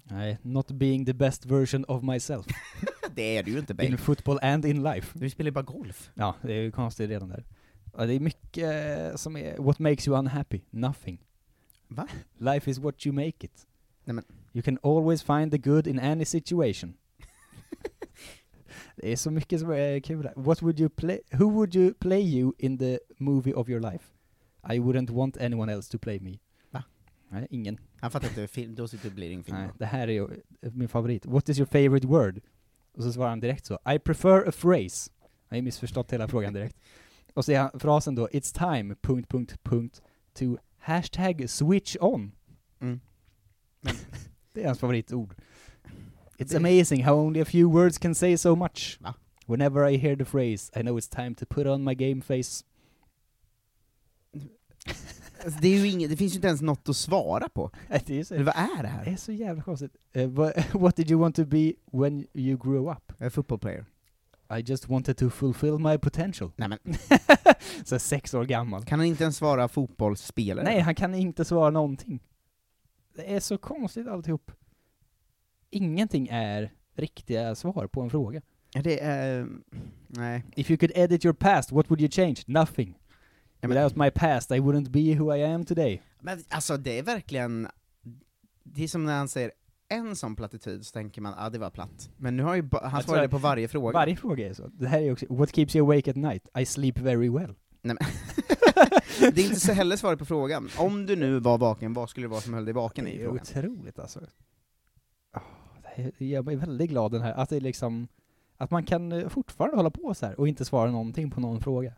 [0.04, 2.48] nej, 'Not being the best version of myself'
[3.16, 3.98] Det är du ju inte In Bale.
[3.98, 5.20] football and in life.
[5.20, 6.12] Du spelar ju bara golf.
[6.14, 7.44] Ja, det är ju konstigt redan där.
[7.98, 10.62] Ja, det är mycket som är, what makes you unhappy?
[10.70, 11.18] Nothing.
[11.96, 12.08] Va?
[12.38, 13.68] Life is what you make it.
[14.06, 16.94] Nej, men- You can always find the good in any situation.
[18.96, 20.34] det är så mycket som är kul här.
[20.36, 24.06] What would you play, who would you play you in the movie of your life?
[24.74, 26.38] I wouldn't want anyone else to play me.
[26.72, 26.84] Va?
[27.30, 27.78] Nej, ingen.
[28.00, 29.58] Han fattar inte, film, då sitter- blir det ingen film.
[29.58, 30.28] Nej, det här är ju
[30.62, 31.26] eh, min favorit.
[31.26, 32.42] What is your favorite word?
[32.94, 33.80] Och så svarar han direkt så.
[33.96, 35.12] I prefer a phrase.
[35.50, 36.78] Jag har missförstått hela frågan direkt.
[37.34, 40.02] Och så är han, frasen då, It's time, punkt, punkt, punkt,
[40.34, 42.32] to hashtag switch on.
[42.82, 43.00] Mm.
[44.54, 45.34] Det är hans favoritord.
[46.38, 48.98] It's Det- amazing how only a few words can say so much.
[49.02, 49.14] Va?
[49.48, 52.64] Whenever I hear the phrase, I know it's time to put on my game face.
[55.44, 57.72] Alltså, det, är ju inget, det finns ju inte ens något att svara på.
[58.06, 59.06] det är så, Eller vad är det det här?
[59.08, 59.96] är så jävla konstigt.
[60.30, 63.12] What, what did you want to be when you grew up?
[63.22, 63.86] A football player.
[64.60, 66.52] I just wanted to fulfill my potential.
[66.56, 66.80] Nej men,
[67.86, 68.84] så sex år gammal.
[68.86, 70.66] kan han inte ens vara fotbollsspelare?
[70.66, 72.20] Nej, han kan inte svara någonting.
[73.16, 74.52] Det är så konstigt alltihop.
[75.70, 78.42] Ingenting är riktiga svar på en fråga.
[78.84, 79.48] Det är...
[80.08, 80.44] Nej.
[80.56, 82.36] If you could edit your past, what would you change?
[82.48, 82.98] Nothing.
[83.60, 86.02] Ja, men- Without my past, I wouldn't be who I am today.
[86.20, 87.68] Men alltså det är verkligen,
[88.64, 89.52] det är som när han säger
[89.92, 92.10] en sån plattityd så tänker man, ah, det var platt.
[92.18, 93.94] Men nu har ju han svarade på varje fråga.
[93.94, 94.68] Varje fråga är så.
[94.68, 96.48] Det här är också, what keeps you awake at night?
[96.60, 97.56] I sleep very well.
[97.82, 97.98] Nej,
[99.20, 100.70] det är inte så heller svaret på frågan.
[100.78, 103.24] Om du nu var vaken, vad skulle det vara som höll dig vaken i Det
[103.24, 103.42] är frågan?
[103.42, 104.20] otroligt alltså.
[105.34, 105.42] Oh,
[105.96, 108.08] det är, jag är väldigt glad den här, att det är liksom,
[108.58, 111.62] att man kan eh, fortfarande hålla på så här och inte svara någonting på någon
[111.62, 111.94] fråga.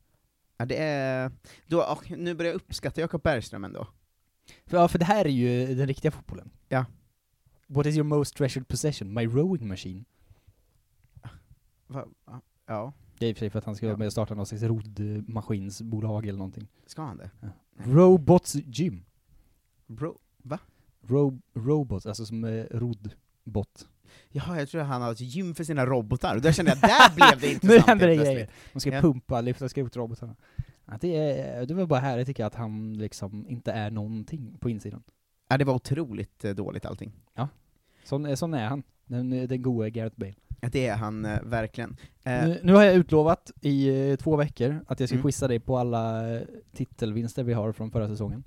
[0.58, 1.32] Ja, det är...
[1.68, 3.88] Då, nu börjar jag uppskatta Jakob Bergström ändå.
[4.66, 6.52] För, ja, för det här är ju den riktiga fotbollen.
[6.70, 6.86] Ja.
[7.74, 9.14] What is your most treasured possession?
[9.14, 10.06] My rowing machine.
[11.88, 12.06] Va?
[12.66, 12.94] Ja.
[13.20, 13.96] Det är i och för sig för att han ska Ja.
[14.00, 14.12] ja.
[14.12, 16.68] starta någon slags roddmaskinsbolag eller någonting.
[16.86, 17.30] Ska han det?
[17.40, 17.48] Ja.
[17.78, 19.06] Robots Gym.
[19.88, 20.60] Bro, va?
[21.02, 23.88] Ro robots, alltså som eh, roddbot.
[24.30, 27.16] Jaha, jag tror han har ett gym för sina robotar, och där kände jag, där
[27.16, 28.50] blev det nu intressant händer det grejer.
[28.74, 29.02] De ska Ja.
[29.02, 30.36] pumpa, lyfta skrotrobotarna.
[30.86, 34.70] Ja, det, är, det var bara tycker jag, att han liksom inte är någonting på
[34.70, 35.04] insidan.
[35.50, 37.12] Ja, det var otroligt eh, dåligt allting.
[38.04, 40.34] Sån, sån är han, den, den gode Gareth Bale.
[40.72, 41.98] Det är han eh, verkligen.
[42.24, 45.24] Eh, Nu, nu har jag utlovat i eh, två veckor att jag ska Mm.
[45.24, 46.42] quizza dig på alla eh,
[46.74, 48.44] titelvinster vi har från förra säsongen.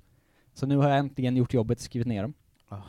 [0.53, 2.33] Så nu har jag äntligen gjort jobbet, skrivit ner dem.
[2.69, 2.81] Ah.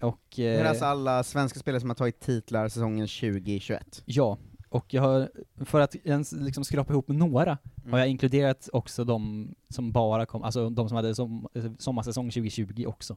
[0.00, 0.20] Och...
[0.36, 4.02] det är Eh, alltså alla svenska spelare som har tagit titlar säsongen 2021.
[4.04, 4.38] Ja,
[4.68, 5.30] och jag har,
[5.64, 7.92] för att ens liksom skrapa ihop några, Mm.
[7.92, 12.84] har jag inkluderat också de som bara kom, alltså de som hade som, sommarsäsong 2020
[12.86, 13.16] också.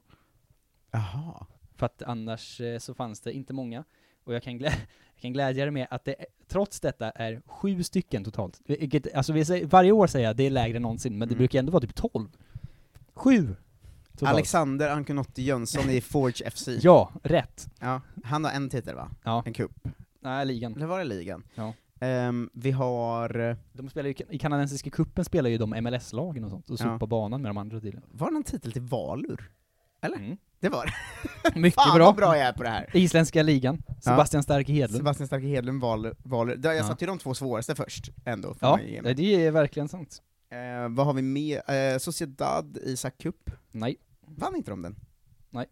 [0.92, 1.46] Jaha.
[1.78, 3.84] För att annars eh, så fanns det inte många.
[4.24, 4.68] Och jag kan, glä
[5.14, 6.16] jag kan glädja dig med att det
[6.48, 8.62] trots detta är sju stycken totalt.
[8.66, 11.34] Vilket, alltså vi säger, varje år säger jag det är lägre än någonsin, men det
[11.34, 11.38] Mm.
[11.40, 12.28] brukar ändå vara typ 12.
[13.14, 13.56] Sju!
[14.12, 14.34] Totalt.
[14.34, 16.68] Alexander Ankunotti Jönsson i Forge FC.
[16.82, 17.68] Ja, rätt.
[17.80, 19.12] Ja, han har en titel va?
[19.24, 19.44] Ja.
[19.46, 19.88] En cup.
[20.20, 20.76] Nej, ligan.
[20.76, 21.44] Eller var det ligan?
[21.56, 21.74] Ja.
[22.00, 23.40] Ehm, vi har...
[23.40, 26.84] eh, De spelar ju, I kanadensiska kuppen spelar ju de MLS-lagen och sånt, och Ja.
[26.94, 28.04] sopar banan med de andra tydligen.
[28.12, 29.52] Var det någon titel till Valur?
[30.02, 30.18] Eller?
[30.18, 30.38] Mm.
[30.60, 31.60] Det var det.
[31.60, 32.06] Mycket Fan bra.
[32.06, 32.90] vad bra jag är på det här.
[32.94, 34.98] Isländska ligan, Sebastian Starke Hedlund.
[34.98, 35.82] Sebastian Starke Hedlund.
[35.82, 36.56] Valur.
[36.56, 36.88] Där Jag Ja.
[36.88, 38.54] satte ju de två svåraste först, ändå.
[38.54, 39.14] får Ja, mig.
[39.16, 40.22] det är verkligen sant.
[40.52, 41.62] Eh, vad har vi med?
[41.94, 43.50] Eh, Sociedad Isak Cup.
[43.72, 43.96] Nej.
[44.28, 44.96] Vann inte de den?
[45.50, 45.66] Nej.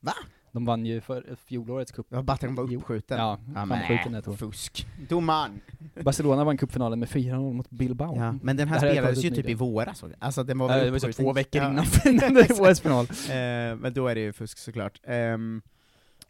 [0.00, 0.12] Va?
[0.56, 2.06] De vann ju för fjolårets cup.
[2.10, 3.18] Ja, Batten var uppskjuten.
[3.18, 4.36] Ja, framskjuten ett år.
[4.36, 4.86] fusk.
[5.08, 5.60] Domaren!
[6.04, 8.16] Barcelona vann cupfinalen med 4-0 mot Bilbao.
[8.16, 10.98] Ja, men den här spelades ju typ i våras, alltså den var väl det var
[10.98, 11.68] så uppskjuten- två veckor Ja.
[11.68, 12.36] innan
[12.70, 13.04] OS-final.
[13.04, 15.00] Eh, men då är det ju fusk såklart.
[15.08, 15.62] Um,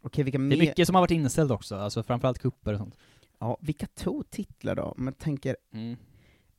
[0.00, 2.96] Okej, vilka Det är mycket som har varit inställt också, alltså framförallt kupper och sånt.
[3.38, 4.82] Ja, vilka tog titlar då?
[4.82, 5.96] Om jag tänker, Mm.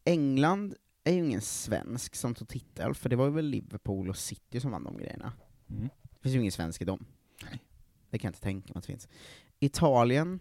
[0.05, 4.59] England är ju ingen svensk som tog titel, för det var väl Liverpool och City
[4.59, 5.33] som vann de grejerna.
[5.69, 5.89] Mm.
[6.03, 7.05] Det finns ju ingen svensk i dem.
[8.09, 9.07] Det kan jag inte tänka mig att det finns.
[9.59, 10.39] Italien,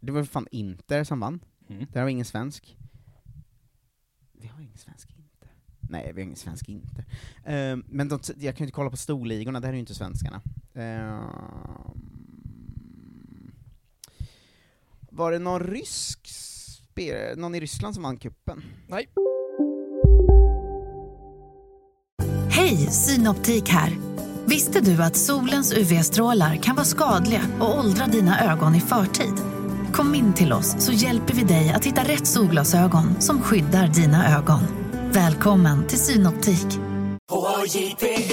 [0.00, 1.44] det var fan Inter som vann.
[1.68, 1.86] Mm.
[1.92, 2.76] Där har vi ingen svensk.
[4.32, 5.50] Vi har ingen svensk Inter.
[5.80, 7.04] Nej, vi har ingen svensk Inter.
[7.44, 10.42] Ehm, men de, jag kan ju inte kolla på storligorna, där är ju inte svenskarna.
[10.74, 11.22] Ehm,
[15.10, 18.62] var det någon rysk spelare, någon i Ryssland som vann kuppen?
[18.88, 19.08] Nej.
[22.50, 24.21] Hej, Synoptik här.
[24.46, 29.34] Visste du att solens UV-strålar kan vara skadliga och åldra dina ögon i förtid?
[29.92, 34.38] Kom in till oss så hjälper vi dig att hitta rätt solglasögon som skyddar dina
[34.38, 34.60] ögon.
[35.12, 36.66] Välkommen till Synoptik.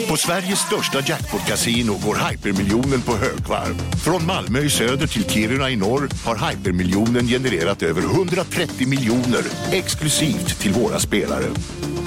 [0.09, 3.75] På Sveriges största jackpot-kasino går hypermiljonen på högvarv.
[4.03, 10.59] Från Malmö i söder till Kiruna i norr har hypermiljonen genererat över 130 miljoner exklusivt
[10.59, 11.45] till våra spelare.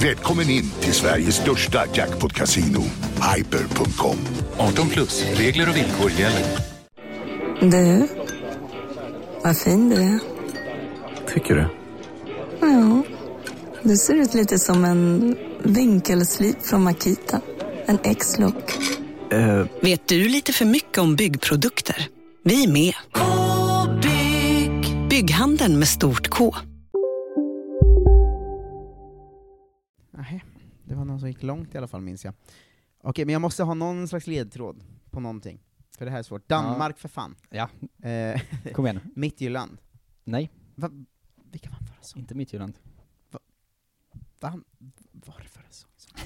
[0.03, 2.83] Välkommen in till Sveriges största jackpot-kasino,
[3.37, 4.17] hyper.com.
[4.57, 6.45] 18 plus, regler och villkor gäller.
[7.61, 8.09] Du,
[9.45, 10.19] vad fin du är.
[11.35, 11.67] Tycker du?
[12.61, 13.03] Ja,
[13.83, 17.41] du ser ut lite som en vinkelslip från Makita.
[17.87, 18.79] En X-look.
[19.33, 22.09] Eh, Vet du lite för mycket om byggprodukter?
[22.45, 22.95] Vi är med.
[23.12, 25.09] -bygg.
[25.09, 26.55] Bygghandeln med stort K.
[30.92, 32.35] det var någon som gick långt i alla fall minns jag.
[33.02, 35.61] Okej, men jag måste ha någon slags ledtråd på någonting.
[35.98, 36.48] För det här är svårt.
[36.48, 37.35] Danmark för fan.
[37.50, 37.68] Ja.
[38.09, 38.40] Eh,
[38.72, 39.00] Kom igen.
[39.14, 39.78] Midtjylland.
[40.24, 40.50] Nej.
[40.74, 40.90] Va,
[41.50, 42.22] vilka vann förra säsongen?
[42.24, 42.78] Inte Midtjylland.
[44.40, 44.64] Vann,
[45.12, 46.16] var det förra säsongen?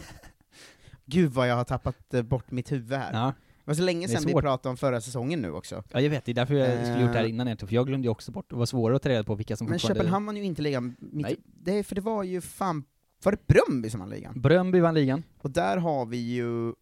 [1.05, 3.13] Gud vad jag har tappat eh, bort mitt huvud här.
[3.13, 3.27] Ja.
[3.65, 4.43] Det var så länge sedan vi svårt.
[4.43, 5.85] pratade om förra säsongen nu också.
[5.93, 7.75] Ja, jag vet, det är därför jag skulle gjort det här Eh, innan egentligen, för
[7.75, 9.75] jag glömde ju också bort, det var svårare att ta reda på vilka som Men
[9.79, 10.01] fortfarande...
[10.01, 11.37] Köpenhamn vann ju inte ligan, mitt, Nej.
[11.45, 12.85] det, är- för det var ju fan,
[13.23, 14.41] var det Bröndby som vann ligan?
[14.41, 15.23] Bröndby vann ligan.
[15.39, 16.75] Och där har vi ju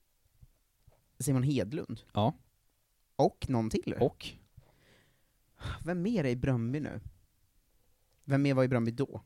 [1.19, 2.01] Simon Hedlund.
[2.13, 2.35] Ja.
[3.17, 3.95] Och någon till.
[4.01, 4.27] Och?
[5.85, 7.01] Vem mer är i Bröndby nu?
[8.25, 9.21] Vem mer var i Bröndby då?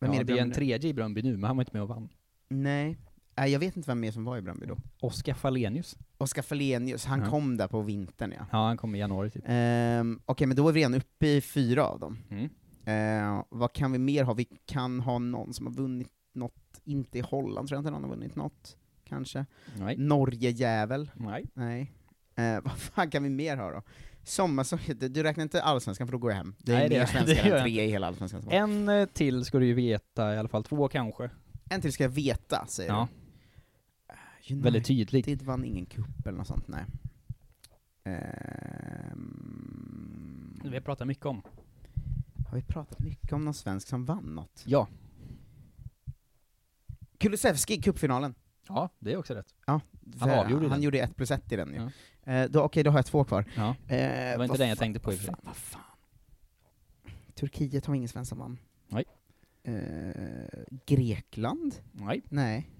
[0.00, 0.54] Vem Ja, i det är en nu?
[0.54, 2.08] tredje i Bröndby nu, men han var inte med och vann.
[2.48, 2.98] Nej.
[3.36, 4.76] Nej, jag vet inte vem mer som var i Bröndby då.
[5.00, 5.96] Oskar Falenius.
[6.18, 7.30] Oskar Falenius, han Ja.
[7.30, 8.46] kom där på vintern ja.
[8.52, 9.42] Ja, han kom i januari typ.
[9.46, 12.18] Ehm, Okej, men då är vi redan uppe i fyra av dem.
[12.30, 12.48] Mm.
[12.84, 14.34] Ehm, vad kan vi mer ha?
[14.34, 16.08] Vi kan ha någon som har vunnit
[16.84, 19.46] inte i Holland tror jag inte någon har vunnit något, kanske.
[19.78, 19.96] Nej.
[19.96, 21.10] Norge-jävel?
[21.14, 21.44] Nej.
[21.54, 21.92] Nej.
[22.34, 23.82] Eh, vad fan kan vi mer ha då?
[24.22, 26.54] Sommarsäsong, du räknar inte allsvenskan för då går jag hem.
[26.58, 28.42] Det är Nej, mer svenskar än tre i hela allsvenskan.
[28.42, 28.52] som.
[28.52, 31.30] En eh, till ska du ju veta i alla fall, två kanske.
[31.70, 33.08] En till ska jag veta, säger Ja.
[34.48, 34.54] du?
[34.60, 35.24] Väldigt tydlig.
[35.24, 36.84] Det vann ingen cup eller något sånt, nej.
[38.84, 41.42] Ehm, Vi har pratat mycket om.
[42.48, 44.62] Har vi pratat mycket om någon svensk som vann något?
[44.66, 44.88] Ja.
[47.24, 48.34] Kulusevski i cupfinalen.
[48.68, 49.54] Ja, det är också rätt.
[49.66, 49.80] Ja,
[50.20, 50.82] Han avgjorde han den.
[50.82, 51.90] gjorde ett plus ett i den ju.
[52.32, 53.44] Eh, då, Okej, då har jag två kvar.
[53.56, 53.68] Ja.
[53.68, 55.80] Eh, Det var inte den jag tänkte på i fan, vad fan.
[57.34, 58.58] Turkiet har ingen svensk som vann.
[58.88, 59.04] Nej.
[59.62, 61.74] Eh, Grekland?
[61.92, 62.22] Nej.
[62.28, 62.70] Nej.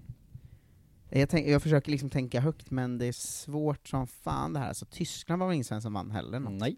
[1.09, 4.73] Jag, tänk, jag försöker liksom tänka högt, men det är svårt som fan det här.
[4.73, 6.39] Så Tyskland var väl ingen svensk som vann heller?
[6.39, 6.53] Något.
[6.53, 6.77] Nej.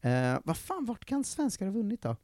[0.00, 2.16] Eh, vad fan, vart kan svenskar ha vunnit då?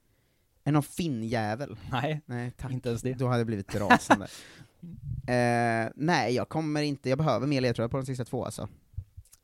[0.65, 1.79] Är någon finnjävel?
[1.91, 2.73] Nej, Nej tack.
[2.73, 3.13] inte ens det.
[3.13, 4.25] Då hade jag blivit rasande.
[5.27, 8.69] eh, nej, jag kommer inte, jag behöver mer ledtrådar på de sista två alltså.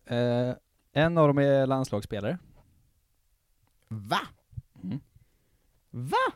[0.05, 0.55] Eh,
[0.93, 2.39] en av dem är landslagsspelare.
[3.89, 4.21] Va?
[4.83, 5.01] Mm.
[5.91, 6.33] Va?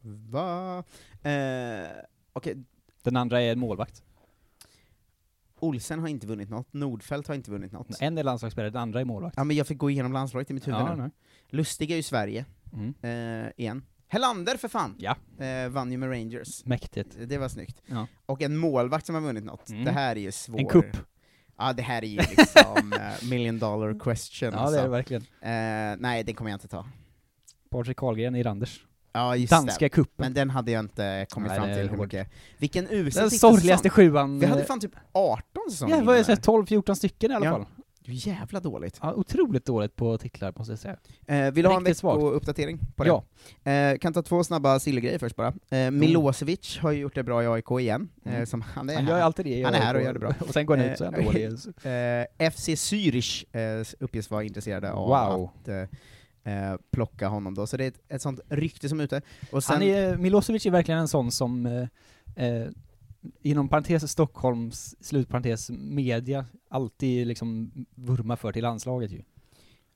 [0.00, 0.84] Va?
[1.30, 1.90] Eh,
[2.32, 2.56] Okej,
[3.02, 4.02] Den andra är en målvakt.
[5.62, 8.00] Olsen har inte vunnit något, Nordfeldt har inte vunnit något.
[8.00, 9.34] En är landslagsspelare, den andra är målvakt.
[9.36, 11.10] Ja men jag fick gå igenom landslaget i mitt huvud Ja, nu.
[11.48, 12.94] Lustig är ju Sverige, Mm.
[13.46, 13.84] eh, igen.
[14.08, 14.94] Hellander för fan!
[14.98, 15.16] Ja.
[15.44, 16.64] Eh, vann ju med Rangers.
[16.66, 17.16] Mäktigt.
[17.28, 17.82] Det var snyggt.
[17.86, 18.06] Ja.
[18.26, 19.68] Och en målvakt som har vunnit något.
[19.70, 19.84] Mm.
[19.84, 20.58] Det här är ju svår.
[20.58, 20.96] En kupp.
[21.58, 24.50] Ja, det här är ju liksom eh, million dollar question.
[24.52, 25.22] Ja, det är det verkligen.
[25.22, 26.86] Eh, nej, den kommer jag inte ta.
[27.70, 28.86] Patrik Karlgren i Randers.
[29.12, 29.88] Ja, just Danska det.
[29.88, 30.14] kuppen.
[30.16, 32.28] Men den hade jag inte kommit Nej, fram till hur mycket.
[32.58, 34.38] Vilken usel Den sorgligaste sjuan.
[34.38, 36.36] Vi hade eh, fan typ 18 säsonger Ja, vad där.
[36.36, 37.52] 12-14 stycken i alla Ja.
[37.52, 37.66] fall.
[38.04, 38.98] Jävla dåligt.
[39.02, 40.96] Ja, otroligt dåligt på titlar måste jag säga.
[41.26, 43.08] Eh, vill du ha en veckouppdatering på det?
[43.64, 43.70] Ja.
[43.72, 45.52] Eh, kan ta två snabba silvergrejer först bara.
[45.70, 48.08] Eh, Milosevic har ju gjort det bra i AIK igen.
[48.24, 48.46] Eh, Mm.
[48.46, 49.10] som han är Han här.
[49.10, 50.34] gör ju alltid det Han är här och gör det bra.
[50.40, 51.44] Och sen går han ut så är han Eh, dålig.
[52.44, 55.50] eh, FC Zürich eh, uppges vara intresserade av Wow.
[55.54, 55.68] att
[56.44, 59.22] eh, eh, plocka honom då, så det är ett, ett sånt rykte som är ute.
[59.52, 62.68] Och sen, Han är, Milosevic är verkligen en sån som, eh, eh,
[63.42, 69.22] inom parentes Stockholms, slutparentes media, alltid liksom vurmar för till landslaget ju.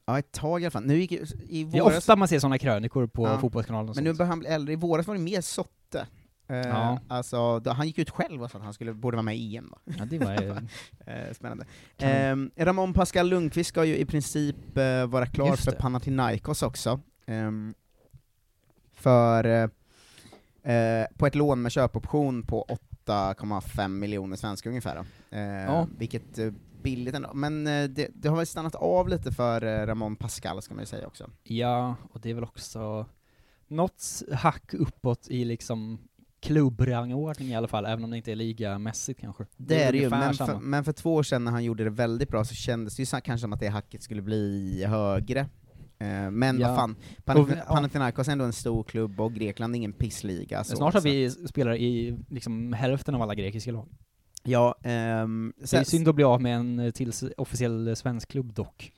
[0.07, 0.85] ja, ett tag i alla fall.
[0.87, 1.19] Nu gick, i
[1.65, 3.39] Det är våras, ofta man ser såna krönikor på Ja.
[3.39, 4.19] Fotbollskanalen och men nu sånt.
[4.19, 4.73] börjar han bli äldre.
[4.73, 6.07] I våras var det mer Sotte.
[6.47, 6.99] Ja.
[7.09, 9.57] Alltså, då, han gick ut själv och sa att han skulle, borde vara med i
[9.57, 9.73] EM.
[9.73, 9.93] Då.
[9.99, 10.33] Ja, det var
[11.07, 11.67] eh, spännande.
[11.99, 15.79] Eh, Ramon Pascal Lundqvist ska ju i princip eh, vara klar Just för det.
[15.79, 17.01] Panathinaikos också.
[17.27, 17.75] Ehm,
[18.95, 19.45] för
[20.63, 22.67] eh, på ett lån med köpoption på
[23.07, 24.95] 8,5 miljoner svenska ungefär.
[24.97, 25.37] Då.
[25.37, 25.87] Eh, Ja.
[25.99, 26.39] Vilket
[26.83, 27.35] billigt ändå.
[27.35, 31.07] Men det, det har väl stannat av lite för Ramon Pascal ska man ju säga
[31.07, 31.31] också.
[31.43, 33.07] Ja, och det är väl också
[33.69, 35.99] något hack uppåt i liksom
[36.47, 39.45] klubbrangordning i alla fall, även om det inte är ligamässigt kanske.
[39.57, 41.91] Det är det ju, men för, men för två år sedan när han gjorde det
[41.91, 45.41] väldigt bra så kändes det ju kanske som att det hacket skulle bli högre.
[45.99, 46.69] Eh, men Ja.
[46.69, 46.97] vad fan.
[47.69, 50.65] Panathinaikos är ändå en stor klubb och Grekland är ingen pissliga.
[50.65, 53.89] Så, Snart har vi spelare i liksom hälften av alla grekiska lag.
[54.43, 58.93] Ja, ehm, Det är synd att bli av med en till officiell svensk klubb dock.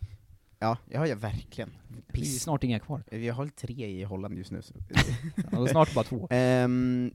[0.59, 1.71] Ja, ja, ja, verkligen.
[2.13, 3.03] Det är snart inga kvar.
[3.11, 4.61] Vi har tre i Holland just nu.
[5.53, 6.27] Ja, snart bara två.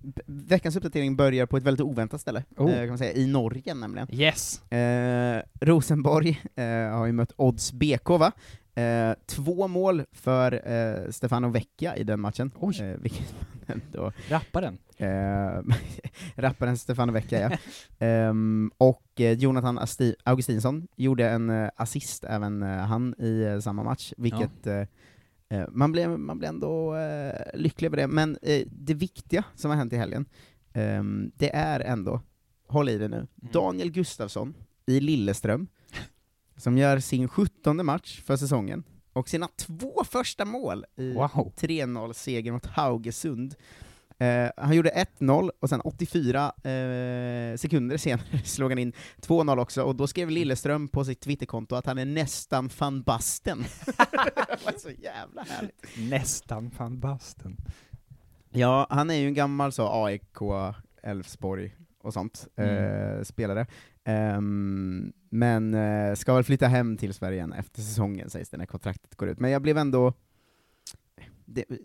[0.02, 2.72] B- veckans uppdatering börjar på ett väldigt oväntat ställe, Oh.
[2.72, 4.08] eh, kan man säga, i Norge nämligen.
[4.12, 4.72] Yes!
[4.72, 8.32] Eh, Rosenborg eh, har ju mött Odds BK va?
[9.26, 12.52] Två mål för Stefano Vecchia i den matchen.
[13.00, 13.36] Vilket
[13.68, 14.12] ändå...
[14.30, 14.78] Rapparen.
[14.98, 15.62] Eh,
[16.36, 17.58] rapparen Stefano Vecchia, ja.
[18.06, 23.60] Ehm, och eh, Jonathan Asti- Augustinsson gjorde en eh, assist, även eh, han, i eh,
[23.60, 24.82] samma match, vilket eh,
[25.50, 26.96] eh, man, blev, man blev ändå
[27.54, 28.08] lycklig över det.
[28.08, 30.26] Men det viktiga som har hänt i helgen,
[30.74, 32.22] ehm, det är ändå,
[32.68, 34.54] håll i det nu, Daniel Gustafsson
[34.86, 35.68] i Lilleström,
[36.58, 41.54] som gör sin 17 match för säsongen, och sina två första mål i Wow.
[41.58, 43.56] 3-0-seger mot Haugesund.
[44.18, 49.84] Eh, han gjorde 1-0, och sen 84 eh, sekunder senare slog han in 2-0 också,
[49.84, 53.66] och då skrev Lilleström på sitt Twitterkonto att han är nästan van Basten.
[53.86, 56.10] det var så jävla härligt.
[56.10, 57.58] Nästan fan basten.
[58.50, 60.38] Ja, han är ju en gammal så AIK,
[61.04, 63.18] Elfsborg och sånt, Mm.
[63.18, 63.66] eh, spelare.
[64.06, 68.66] Ehm, men eh, ska väl flytta hem till Sverige igen efter säsongen sägs det, när
[68.66, 69.40] kontraktet går ut.
[69.40, 70.14] Men jag blev ändå...
[71.46, 71.78] Det, det,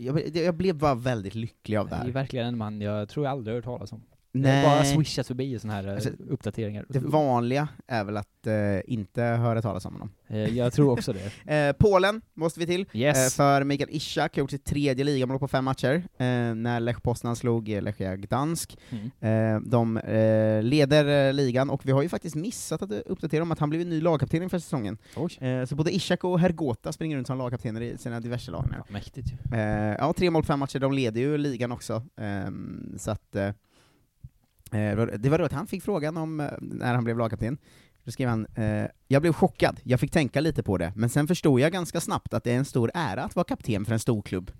[0.00, 2.10] jag, det, jag blev bara väldigt lycklig av det Det är här.
[2.10, 4.02] verkligen en man jag tror jag aldrig hört talas om.
[4.42, 4.64] Det Nej.
[4.64, 6.84] har bara swishat förbi i såna här eh, Alltså, uppdateringar.
[6.88, 8.54] Det vanliga är väl att eh,
[8.92, 10.10] inte höra talas om honom.
[10.28, 11.30] Eh, jag tror också det.
[11.56, 13.16] Eh, Polen måste vi till, Yes.
[13.16, 17.02] eh, för Mikael Ishak har gjort sitt tredje ligamål på fem matcher, eh, när Lech
[17.02, 18.78] Poznan slog eh, Lechia Gdansk.
[18.90, 19.54] Mm.
[19.54, 23.42] Eh, de eh, leder eh, ligan, och vi har ju faktiskt missat att eh, uppdatera
[23.42, 24.98] om att han blivit ny lagkapten inför säsongen.
[25.40, 28.92] Eh, så både Ishak och Hergota springer runt som lagkaptener i sina diverse lag nu.
[28.92, 29.56] Mäktigt ju.
[29.58, 32.02] Eh, ja, tre mål på fem matcher, de leder ju ligan också.
[32.20, 33.54] Ehm, så att, eh, eh,
[34.70, 37.58] det var- det var då att han fick frågan om eh, när han blev lagkapten.
[38.04, 41.26] Då skrev han, eh, jag blev chockad, jag fick tänka lite på det, men sen
[41.28, 43.98] förstod jag ganska snabbt att det är en stor ära att vara kapten för en
[44.00, 44.50] stor klubb.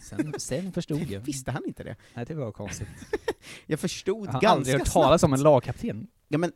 [0.00, 1.20] Sen, sen förstod jag.
[1.20, 1.96] Visste han inte det?
[2.14, 2.88] Nej, det var konstigt.
[3.66, 4.92] Jag förstod Jag har ganska aldrig hört snabbt.
[5.04, 6.06] talas om en lagkapten.
[6.28, 6.52] Ja men,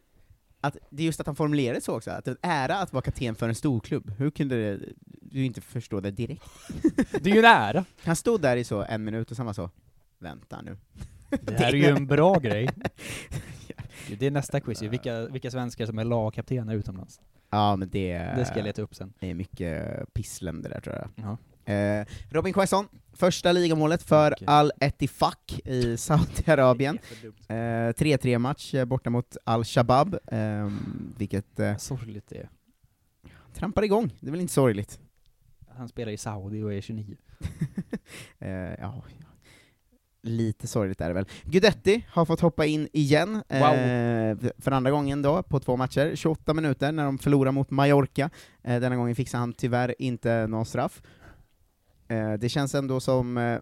[0.61, 2.93] att, det är just att han formulerade så också, att det är en ära att
[2.93, 4.11] vara kapten för en storklubb.
[4.19, 4.81] Hur kunde
[5.23, 6.43] du inte förstå det direkt?
[7.23, 7.85] Det är ju en ära!
[8.05, 9.71] Han stod där i så en minut och sen var så,
[10.19, 10.77] vänta nu.
[11.31, 12.69] Det här är ju en bra grej.
[14.19, 17.21] Det är nästa quiz ju, vilka, vilka svenskar som är lagkaptener utomlands.
[17.51, 18.19] Ja men det...
[18.19, 19.13] Det ska jag leta upp sen.
[19.21, 21.11] Det är mycket pissländer där tror jag.
[21.15, 21.39] Ja.
[21.73, 26.99] Eh, Robin Quaison, första ligamålet för Al Ettifaq i Saudiarabien.
[27.49, 30.71] Eh, 3-3 match eh, borta mot Al Shabab, eh,
[31.19, 31.61] vilket...
[31.61, 32.49] Eh, Sorgligt det är.
[33.55, 35.01] Trampar igång, det är väl inte sorgligt?
[35.77, 37.17] Han spelar i Saudi och är 29.
[38.39, 39.03] Eh, ja,
[40.29, 41.27] lite sorgligt är det väl.
[41.45, 46.55] Gudetti har fått hoppa in igen, eh, för andra gången då, på två matcher, 28
[46.55, 48.31] minuter när de förlorar mot Mallorca.
[48.63, 51.03] Eh, denna gången fixar han tyvärr inte någon straff.
[52.09, 53.59] Eh, det känns ändå som eh,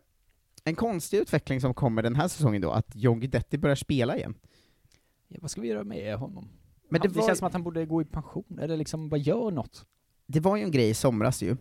[0.64, 4.34] en konstig utveckling som kommer den här säsongen då, att John Guidetti börjar spela igen.
[5.28, 6.48] Ja, vad ska vi göra med honom?
[6.88, 9.08] Men han, det det, var- känns som att han borde gå i pension, eller liksom
[9.08, 9.86] bara gör något.
[10.26, 11.56] Det var ju en grej i somras ju,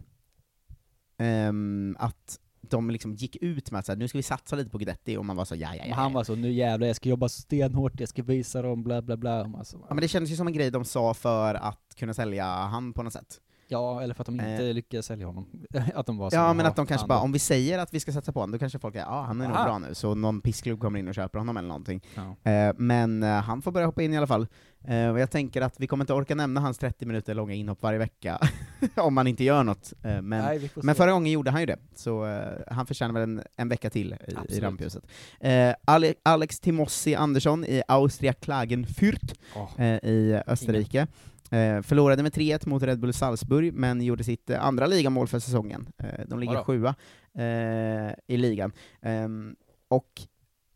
[1.17, 2.39] ehm, att
[2.71, 5.17] de liksom gick ut med att så här, nu ska vi satsa lite på Guidetti,
[5.17, 5.95] och man var så ja, ja, ja.
[5.95, 9.17] han var så, nu jävlar jag ska jobba stenhårt, jag ska visa dem, bla bla
[9.17, 9.41] bla.
[9.41, 11.95] Och man så, Ja men det kändes ju som en grej de sa för att
[11.95, 13.41] kunna sälja han på något sätt.
[13.67, 14.73] Ja, eller för att de inte Eh.
[14.73, 15.45] lyckades sälja honom.
[15.95, 17.79] att de var Ja men "Jaha, att de kanske fan bara, då." om vi säger
[17.79, 19.65] att vi ska satsa på honom, då kanske folk är ja han är nog Aha.
[19.65, 22.01] bra nu, så någon pissklubb kommer in och köper honom eller någonting.
[22.15, 22.51] Ja.
[22.51, 24.47] Eh, men eh, han får börja hoppa in i alla fall.
[24.87, 27.81] Eh, och jag tänker att vi kommer inte orka nämna hans 30 minuter långa inhopp
[27.81, 28.39] varje vecka,
[28.95, 29.93] om man inte gör något.
[30.03, 33.23] Eh, men, Nej, men förra gången gjorde han ju det, så eh, han förtjänar väl
[33.23, 34.15] en, en vecka till
[34.49, 35.03] i, i rampljuset.
[35.39, 39.33] Eh, Ale Alex Timossi Andersson i Austria Klagenfurt
[39.77, 41.07] eh, i Österrike.
[41.51, 45.39] Eh, förlorade med 3-1 mot Red Bull Salzburg, men gjorde sitt eh, andra ligamål för
[45.39, 45.87] säsongen.
[45.97, 46.65] Eh, de ligger Vadå?
[46.65, 46.95] sjua
[47.37, 48.71] eh, i ligan.
[49.01, 49.55] Ehm,
[49.87, 50.21] och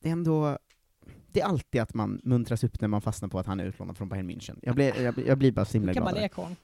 [0.02, 0.58] det är ändå,
[1.32, 3.98] det är alltid att man muntras upp när man fastnar på att han är utlånad
[3.98, 4.60] från Bayern München.
[4.62, 6.14] Jag blir, jag, jag blir bara så himla Hur kan glad.
[6.14, 6.30] man av det, det.
[6.30, 6.48] karln?
[6.50, 6.56] Nej,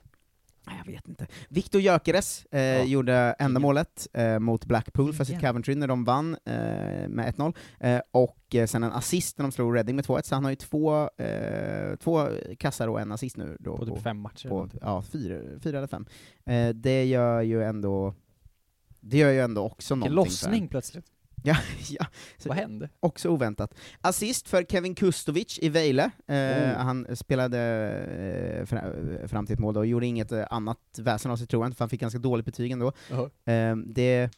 [0.66, 1.28] Jag vet inte.
[1.50, 5.40] Viktor Gyökeres eh, gjorde enda målet eh, mot Blackpool för sitt.
[5.42, 6.56] Coventry när de vann eh,
[7.10, 10.36] med 1-0, eh, och eh, sen en assist när de slog Reading med 2-1, så
[10.36, 13.58] han har ju två, eh, två kassar och en assist nu.
[13.60, 16.06] Då, På typ fem matcher På, ja, fyra, fyra eller fem.
[16.46, 18.14] Eh, det gör ju ändå
[19.00, 21.06] det gör ju ändå också Vilken någonting lossning plötsligt.
[21.46, 21.56] Ja,
[21.90, 22.06] ja.
[22.38, 22.90] Så Vad hände?
[23.00, 23.74] Också oväntat.
[24.02, 26.04] Assist för Kevin Kustovic i Vejle.
[26.28, 26.78] Eh, Oh.
[26.78, 27.60] Han spelade
[28.60, 31.48] eh, fra- fram till ett mål då, och gjorde inget eh, annat väsen av sig
[31.48, 32.92] tror jag inte, för han fick ganska dåligt betyg ändå.
[33.10, 33.54] Jaha.
[33.54, 34.30] Eh, det,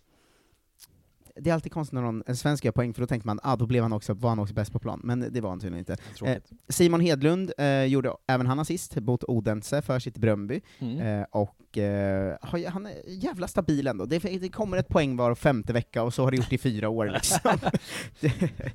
[1.39, 3.55] det är alltid konstigt när någon, en svensk gör poäng, för då tänker man ah,
[3.55, 5.79] då blev han också, var han också bäst på plan, men det var han tydligen
[5.79, 5.97] inte.
[6.25, 6.38] Eh.
[6.69, 11.19] Simon Hedlund eh, gjorde även han assist mot Odense för sitt Bröndby, Mm.
[11.21, 14.05] eh, och eh, har han är jävla stabil ändå.
[14.05, 16.89] Det, det kommer ett poäng var femte vecka, och så har det gjort i fyra
[16.89, 17.57] år liksom.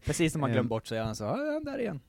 [0.04, 2.00] Precis när man glömt bort sig, han sa ja, där igen.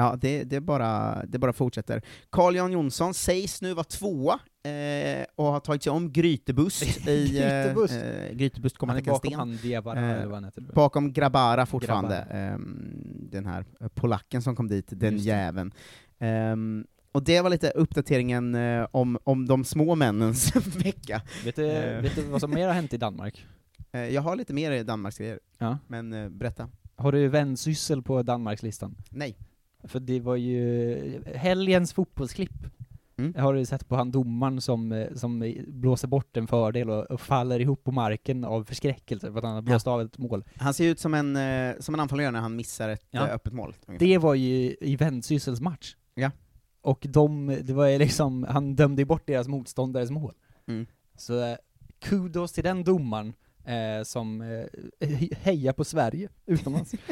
[0.00, 2.02] Ja, det, det, bara, det bara fortsätter.
[2.30, 7.28] Carl Jan Jonsson sägs nu vara tvåa, eh, och har tagit sig om Grytebust i...
[7.28, 7.94] Grytebust.
[7.94, 10.62] Eh, eh, Grytebust Han är kommer bakom han Diawara, eller vad han heter.
[10.62, 12.52] Eh, bakom Grabara fortfarande, Grabara.
[12.54, 15.72] ehm, den här polacken som kom dit, den Just jäveln.
[16.18, 21.22] Ehm, och det var lite uppdateringen eh, om, om de små männens vecka.
[21.44, 23.46] Vet du, Eh, vet du vad som mer har hänt i Danmark?
[23.92, 25.78] eh, jag har lite mer Danmarks grejer, Ja.
[25.86, 26.68] men eh, berätta.
[26.96, 28.96] Har du vänsyssel på Danmarkslistan?
[29.10, 29.36] Nej.
[29.84, 32.52] För det var ju helgens fotbollsklipp.
[33.18, 33.34] Mm.
[33.34, 37.20] Har du sett på han domaren som, eh, som blåser bort en fördel och, och
[37.20, 40.44] faller ihop på marken av förskräckelse för att han har blåst av ett mål?
[40.56, 43.26] Han ser ut som en, eh, som en anfallare när han missar ett Ja.
[43.28, 43.74] eh, öppet mål.
[43.86, 44.06] ungefär.
[44.06, 45.96] Det var ju i Vendsyssels match.
[46.14, 46.30] Ja.
[46.82, 50.34] Och de, det var ju liksom, han dömde ju bort deras motståndares mål.
[50.68, 50.86] Mm.
[51.16, 51.56] Så
[51.98, 53.32] kudos till den domaren
[53.64, 54.46] eh, som eh,
[55.00, 56.94] he- hejar på Sverige utomlands.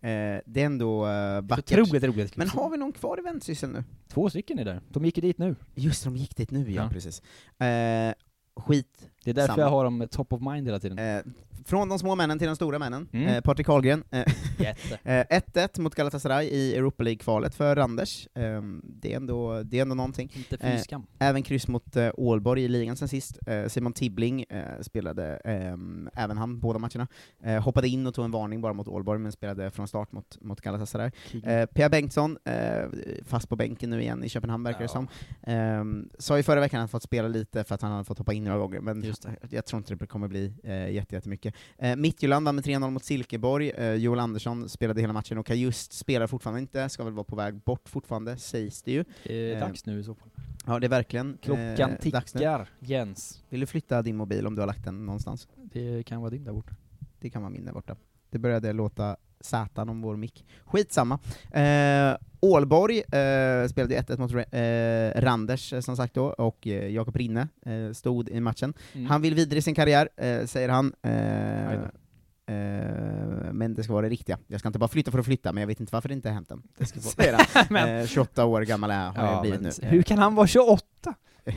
[0.00, 1.78] Eh, det är ändå eh, vackert.
[1.78, 2.36] Otroligt roligt.
[2.36, 3.84] Men har vi någon kvar i Vendsyssel nu?
[4.08, 4.80] Två stycken är där.
[4.88, 5.56] De gick ju dit nu.
[5.74, 6.88] Just det, de gick dit nu ja, Ja.
[6.92, 7.22] precis.
[7.60, 8.14] Eh,
[8.56, 9.10] skit.
[9.26, 9.62] Det är därför samma.
[9.62, 10.98] jag har dem top of mind hela tiden.
[10.98, 11.22] Eh,
[11.64, 13.08] från de små männen till de stora männen.
[13.12, 13.28] Mm.
[13.28, 14.04] Eh, Patrik Karlgren.
[14.10, 14.24] Eh,
[14.58, 14.98] Jätte.
[15.30, 18.28] eh, 1-1 mot Galatasaray i Europa League-kvalet för Randers.
[18.34, 20.32] Eh, det, är ändå, det är ändå någonting.
[20.36, 21.06] Inte Eh, fy skam.
[21.18, 23.38] även kryss mot eh, Ålborg i ligan sen sist.
[23.46, 27.06] Eh, Simon Tibbling eh, spelade ehm, även han båda matcherna.
[27.44, 30.38] Eh, hoppade in och tog en varning bara mot Ålborg, men spelade från start mot,
[30.40, 31.10] mot Galatasaray.
[31.44, 32.84] Eh, Pia Bengtsson, eh,
[33.24, 34.88] fast på bänken nu igen i Köpenhamn verkar det Ja.
[34.88, 35.08] som.
[35.42, 38.18] Eh, sa ju förra veckan att han fått spela lite för att han hade fått
[38.18, 39.00] hoppa in några gånger, men
[39.50, 41.54] jag tror inte det kommer bli eh, jätte- jättemycket.
[41.78, 45.92] Eh, Midtjylland vann med 3-0 mot Silkeborg, eh, Joel Andersson spelade hela matchen, och Kajust
[45.92, 49.04] spelar fortfarande inte, ska väl vara på väg bort fortfarande, sägs det ju.
[49.24, 50.28] Det är Eh, dags nu i så fall.
[50.66, 52.38] Ja, det är verkligen Klockan eh, dags nu.
[52.38, 53.42] tickar, Jens.
[53.48, 55.48] Vill du flytta din mobil om du har lagt den någonstans?
[55.56, 56.74] Det kan vara din där borta.
[57.20, 57.96] Det kan vara min där borta.
[58.30, 60.44] Det började låta satan om vår mick.
[60.64, 61.18] Skitsamma.
[61.52, 66.88] Eh, Ålborg eh, spelade ju 1-1 mot eh, Randers, eh, som sagt då, och eh,
[66.88, 68.74] Jakob Rinne eh, stod i matchen.
[68.92, 69.06] Mm.
[69.06, 70.92] Han vill vidare i sin karriär, eh, säger han.
[71.02, 71.12] Eh,
[73.52, 74.38] men det ska vara det riktiga.
[74.46, 76.28] Jag ska inte bara flytta för att flytta, men jag vet inte varför det inte
[76.28, 76.62] har hänt än.
[76.78, 77.64] Det ska Säger han.
[77.70, 79.88] Men- Eh, 28 år gammal är, har jag blivit nu.
[79.88, 80.84] Hur kan han vara 28?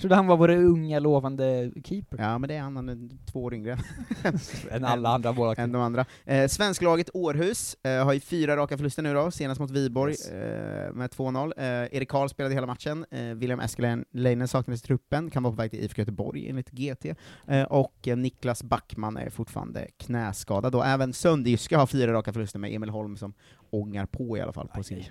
[0.00, 2.18] Trodde han var vår unga lovande keeper.
[2.18, 3.78] Ja, men det är han, han är två år yngre.
[4.70, 5.62] Än alla andra målvakter.
[5.62, 6.04] Än de andra.
[6.24, 10.30] Eh, svensklaget Århus eh, har ju fyra raka förluster nu då, senast mot Viborg Yes.
[10.30, 11.52] eh, med 2-0.
[11.56, 11.64] Eh,
[11.96, 15.70] Erik Karl spelade hela matchen, eh, William Eskelinen saknades i truppen, kan vara på väg
[15.70, 17.14] till IFK Göteborg enligt GT,
[17.46, 20.74] eh, och eh, Niklas Backman är fortfarande knäskadad.
[20.74, 23.34] Och även Sönderjyska har fyra raka förluster med Emil Holm som
[23.70, 25.04] ångar på i alla fall på sin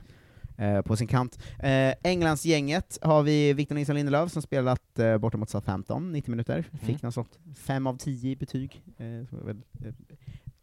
[0.57, 1.39] eh, på sin kant.
[1.59, 6.61] Eh, Englandsgänget har vi Victor Nilsson Lindelöf som spelat eh, borta mot Southampton, 90 minuter,
[6.81, 6.99] fick Mm.
[7.03, 8.83] något sånt 5 av 10 i betyg.
[8.97, 9.25] Eh, eh,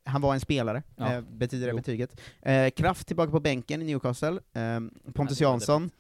[0.04, 1.12] han var en spelare, Ja.
[1.14, 1.76] eh, betyder det Jo.
[1.76, 2.20] betyget.
[2.76, 4.80] Kraft tillbaka på bänken i Newcastle, eh,
[5.12, 5.90] Pontus Jansson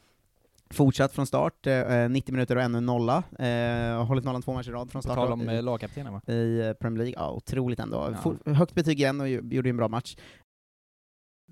[0.70, 3.22] Fortsatt från start, eh, 90 minuter och ännu nolla.
[3.38, 5.16] Eh, hållit nollan två matcher i rad från På start.
[5.16, 6.20] tal om lagkaptenen va?
[6.32, 7.14] i Premier League.
[7.18, 8.16] Ja, otroligt ändå.
[8.46, 8.52] Ja.
[8.52, 10.16] Högt betyg igen och gjorde en bra match.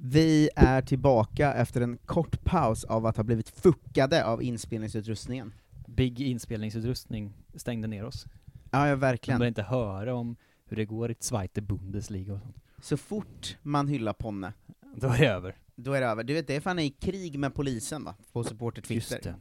[0.03, 5.53] Vi är tillbaka efter en kort paus av att ha blivit fuckade av inspelningsutrustningen.
[5.87, 8.27] Big inspelningsutrustning stängde ner oss.
[8.71, 9.39] Ja, ja Man verkligen.
[9.39, 10.37] började inte höra om
[10.69, 12.57] hur det går i Zweite Bundesliga och sånt.
[12.83, 14.53] Så fort man hyllar Ponne,
[14.97, 15.57] Då är det över.
[15.77, 16.25] då är det över.
[16.25, 18.15] Du vet, det är fan i krig med polisen va?
[18.33, 18.95] På supporter Twitter.
[18.95, 19.35] Just det.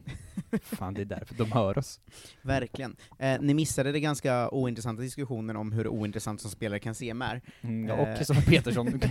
[0.61, 1.99] Fan, det är därför de hör oss.
[2.41, 2.95] Verkligen.
[3.19, 7.41] Eh, ni missade det ganska ointressanta diskussionen om hur ointressant som spelare kan se är.
[7.61, 8.87] Mm, och Kristoffer Petersson.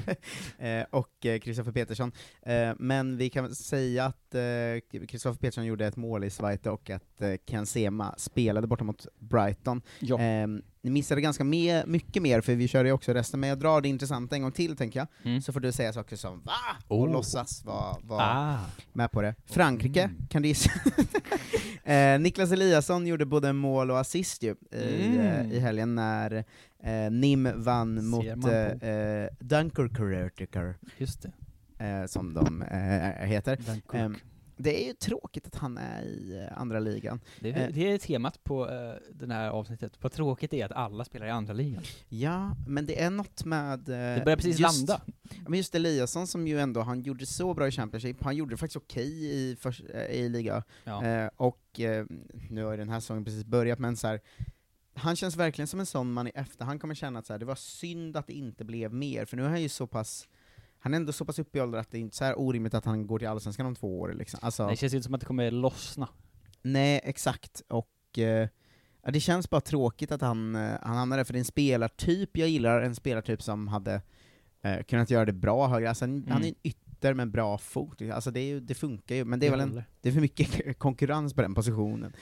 [0.58, 2.12] eh, och eh, Kristoffer Petersson.
[2.42, 6.90] Eh, men vi kan säga att eh, Kristoffer Petersson gjorde ett mål i Zweite och
[6.90, 9.82] att eh, Sema spelade borta mot Brighton.
[10.00, 10.18] Ja.
[10.82, 13.58] Eh, ni missade ganska me- mycket mer, för vi körde ju också resten, men jag
[13.58, 15.42] drar det intressanta en gång till tänker jag, Mm.
[15.42, 16.52] så får du säga saker som VA?
[16.88, 17.12] och Oh.
[17.12, 18.58] låtsas vara var Ah.
[18.92, 19.34] med på det.
[19.46, 20.70] Frankrike, kan du gissa?
[21.84, 25.18] eh, Niklas Eliasson gjorde både mål och assist ju, i, Mm.
[25.18, 26.44] eh, i helgen när
[26.82, 28.46] eh, NIM vann Ser mot
[28.82, 30.46] eh, eh, Dunkerque,
[31.78, 33.58] eh, som de eh, heter.
[34.60, 37.20] Det är ju tråkigt att han är i eh, andra ligan.
[37.40, 39.92] Det, Eh, är- det är temat på uh, den här avsnittet.
[40.00, 41.82] Vad tråkigt det är att alla spelar i andra ligan.
[42.08, 43.78] Ja, men det är något med...
[43.78, 45.00] Det börjar precis landa.
[45.22, 48.52] Ja, Men just Eliasson som ju ändå, han gjorde så bra i Championship, han gjorde
[48.52, 51.04] det faktiskt okej i, förs- eh, i liga, Ja.
[51.04, 52.06] eh, och eh,
[52.50, 54.20] nu har ju den här säsongen precis börjat, men så här,
[54.94, 57.46] han känns verkligen som en sån man i efterhand kommer känna att så här, det
[57.46, 60.28] var synd att det inte blev mer, för nu är han ju så pass
[60.80, 62.74] han är ändå så pass uppe i ålder att det är inte så här orimligt
[62.74, 64.40] att han går till Allsvenskan om två år liksom.
[64.42, 66.08] Alltså, Det känns inte som att det kommer lossna.
[66.62, 67.62] Nej, exakt.
[67.68, 68.48] Och eh,
[69.12, 72.48] det känns bara tråkigt att han, eh, han hamnade för det är en spelartyp jag
[72.48, 74.02] gillar, en spelartyp som hade
[74.62, 75.88] eh, kunnat göra det bra högre.
[75.88, 76.28] Alltså, han, Mm.
[76.32, 79.46] han är en ytter med bra fot, alltså, det, är det funkar ju, men det
[79.46, 82.12] är väl en, det är för mycket konkurrens på den positionen.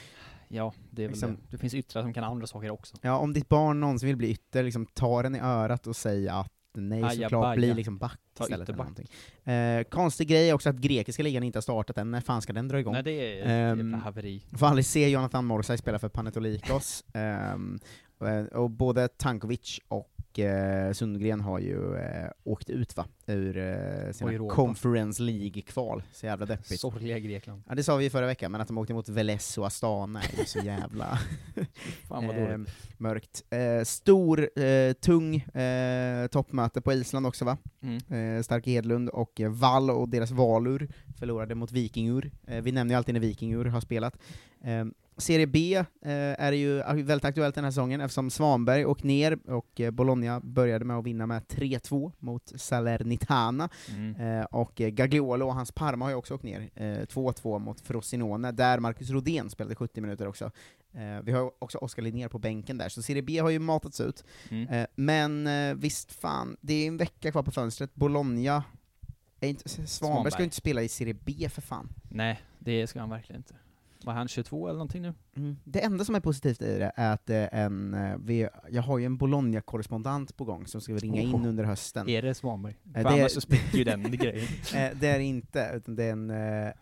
[0.48, 1.40] Ja, det är väl Liksom- det.
[1.50, 2.96] Det finns yttrar som kan andra saker också.
[3.02, 6.28] Ja, om ditt barn någonsin vill bli ytter, liksom, ta den i örat och säg
[6.28, 8.68] att nej, Aja, såklart, bli liksom back Ta istället.
[8.68, 9.06] Eller någonting.
[9.44, 12.52] Eh, konstig grej är också att grekiska ligan inte har startat än, när fan ska
[12.52, 12.92] den dra igång?
[12.92, 14.42] Nej, det är ett Ehm, jävla haveri.
[14.52, 17.78] Får aldrig se Jonathan Morsay spela för Panetolikos, Ehm,
[18.20, 24.12] eh, och både Tankovic och eh, Sundgren har ju eh, åkt ut va, ur eh,
[24.12, 24.48] sina.
[24.48, 26.80] Conference League-kval, så jävla deppigt.
[26.80, 27.62] Sorgliga Grekland.
[27.68, 30.38] Ja det sa vi förra veckan, men att de åkte mot Veles och Astana är
[30.38, 31.18] ju så jävla
[32.08, 32.58] Fan vad eh,
[32.96, 33.44] mörkt.
[33.50, 37.58] Eh, stor, eh, tung eh, toppmöte på Island också va?
[37.82, 38.36] Mm.
[38.36, 42.30] Eh, Stark Hedlund och eh, Vall och deras Valur förlorade mot Vikingur.
[42.46, 44.18] Eh, vi nämner ju alltid när Vikingur har spelat.
[45.18, 45.84] Serie B eh,
[46.38, 50.84] är ju väldigt aktuellt den här säsongen eftersom Svanberg och ner och eh, Bologna började
[50.84, 53.68] med att vinna med 3-2 mot Salernitana.
[53.90, 54.40] Mm.
[54.40, 58.52] Eh, och Gagliolo och hans Parma har ju också åkt ner, eh, 2-2 mot Frosinone,
[58.52, 60.50] där Marcus Rodén spelade 70 minuter också.
[61.22, 64.24] Vi har också Oskar Linnér på bänken där, så Serie B har ju matats ut.
[64.50, 64.86] Mm.
[64.94, 65.48] Men
[65.80, 68.64] visst fan, det är en vecka kvar på fönstret, Bologna,
[69.40, 70.32] är inte, Svanberg ska Svanberg.
[70.38, 71.88] ju inte spela i Serie B för fan.
[72.10, 73.54] Nej, det ska han verkligen inte.
[74.06, 75.14] Var han 22 eller någonting nu?
[75.36, 75.56] Mm.
[75.64, 78.98] Det enda som är positivt i det är att det en, eh, vi, jag har
[78.98, 81.46] ju en Bologna-korrespondent på gång som ska ringa in Oh.
[81.48, 82.08] under hösten.
[82.08, 82.76] Är det Svanberg?
[82.86, 84.46] Eh, För det annars så spricker ju den grejen.
[84.74, 86.30] Eh, Det är det inte, utan det är en,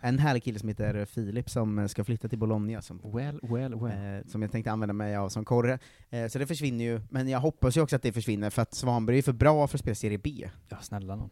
[0.00, 4.28] en härlig kille som heter Filip som ska flytta till Bologna, som, well, well, well.
[4.28, 5.78] som jag tänkte använda mig av som korre.
[6.30, 9.18] Så det försvinner ju, men jag hoppas ju också att det försvinner, för att Svanberg
[9.18, 10.48] är för bra för att spela Serie B.
[10.68, 11.28] Ja, snälla.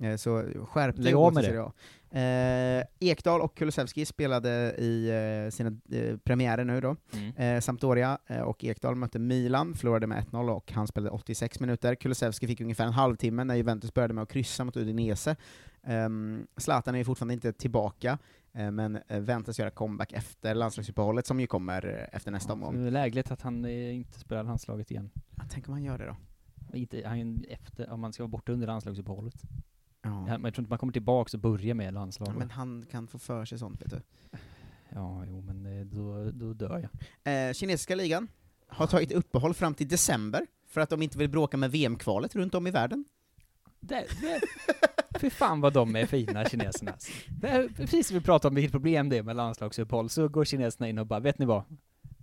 [0.00, 1.72] Eh, Så skärp dig Lägg av med A.
[2.14, 6.96] Eh, Ekdal och Kulusevski spelade i eh, sina eh, premiärer nu då.
[7.12, 7.36] Mm.
[7.36, 11.94] Eh, Sampdoria eh, och Ekdal mötte Milan, förlorade med 1-0 och han spelade 86 minuter.
[11.94, 15.36] Kulusevski fick ungefär en halvtimme när Juventus började med att kryssa mot Udinese.
[15.86, 18.18] Um, Zlatan är ju fortfarande inte tillbaka,
[18.52, 22.82] eh, men väntas göra comeback efter landslagsuppehållet som ju kommer efter nästa omgång.
[22.82, 25.10] Det är lägligt att han inte spelar landslaget igen.
[25.36, 26.16] Ja, tänk om han gör det då?
[26.76, 29.42] Inte, han, efter, om man ska vara borta under landslagsuppehållet.
[30.04, 30.10] Ja.
[30.28, 32.36] Ja, men jag tror inte man kommer tillbaka och börjar med Ja, landslaget.
[32.36, 34.00] men han kan få för sig sånt, vet du.
[34.88, 36.88] Ja, jo men eh, då, då dör
[37.24, 37.48] jag.
[37.48, 38.28] Eh, kinesiska ligan
[38.68, 42.54] har tagit uppehåll fram till december, för att de inte vill bråka med VM-kvalet runt
[42.54, 43.04] om i världen.
[43.80, 44.40] Det, det,
[45.20, 46.92] fy fan vad de är fina kineserna.
[47.40, 50.44] Det är precis som vi pratade om vilket problem det är med landslagsuppehåll, så går
[50.44, 51.62] kineserna in och bara, vet ni vad?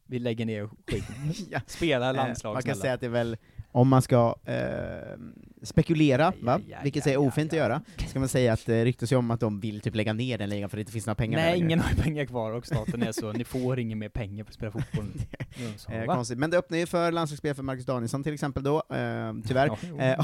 [0.06, 1.16] Vi lägger ner skiten.
[1.52, 1.60] Ja.
[1.68, 2.82] Spela Eh, landslag Man kan snälla.
[2.82, 3.38] säga att det är väl,
[3.72, 5.18] om man ska eh,
[5.64, 6.60] spekulera, va?
[6.84, 9.60] vilket är ofint att göra, ska man säga att det ryktas ju om att de
[9.60, 11.80] vill typ lägga ner den ligan för att det inte finns några pengar Nej, ingen
[11.80, 14.56] har ju pengar kvar och staten är så, ni får inga mer pengar för att
[14.56, 15.12] spela fotboll.
[15.78, 16.38] Så, Eh, konstigt.
[16.38, 19.72] Men det öppnar ju för landslagsspel för Marcus Danielsson till exempel då, eh, tyvärr.
[19.98, 20.20] Ja, eh,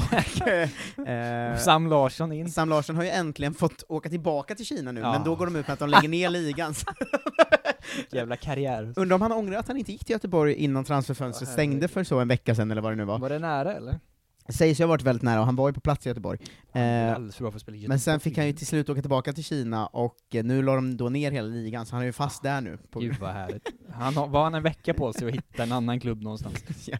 [0.96, 2.50] och, eh, Sam Larsson in.
[2.50, 5.12] Sam Larsson har ju äntligen fått åka tillbaka till Kina nu, Ja.
[5.12, 6.74] men då går de ut med att de lägger ner ligan.
[8.10, 8.92] Jävla karriär.
[8.96, 12.18] Undrar om han ångrar att han inte gick till Göteborg innan transferfönstret stängde för så
[12.20, 13.18] en vecka sedan, eller vad det nu var.
[13.18, 14.00] Var det nära eller?
[14.48, 16.38] Sägs ju ha varit väldigt nära, och han var ju på plats i Göteborg.
[16.72, 20.44] Han Eh, men sen fick han ju till slut åka tillbaka till Kina, och eh,
[20.44, 22.78] nu la de då ner hela ligan, så han är ju fast där nu.
[22.90, 23.68] På Gud vad härligt.
[23.92, 26.64] Han har, var han en vecka på sig att hitta en annan klubb någonstans?
[26.88, 26.98] ja.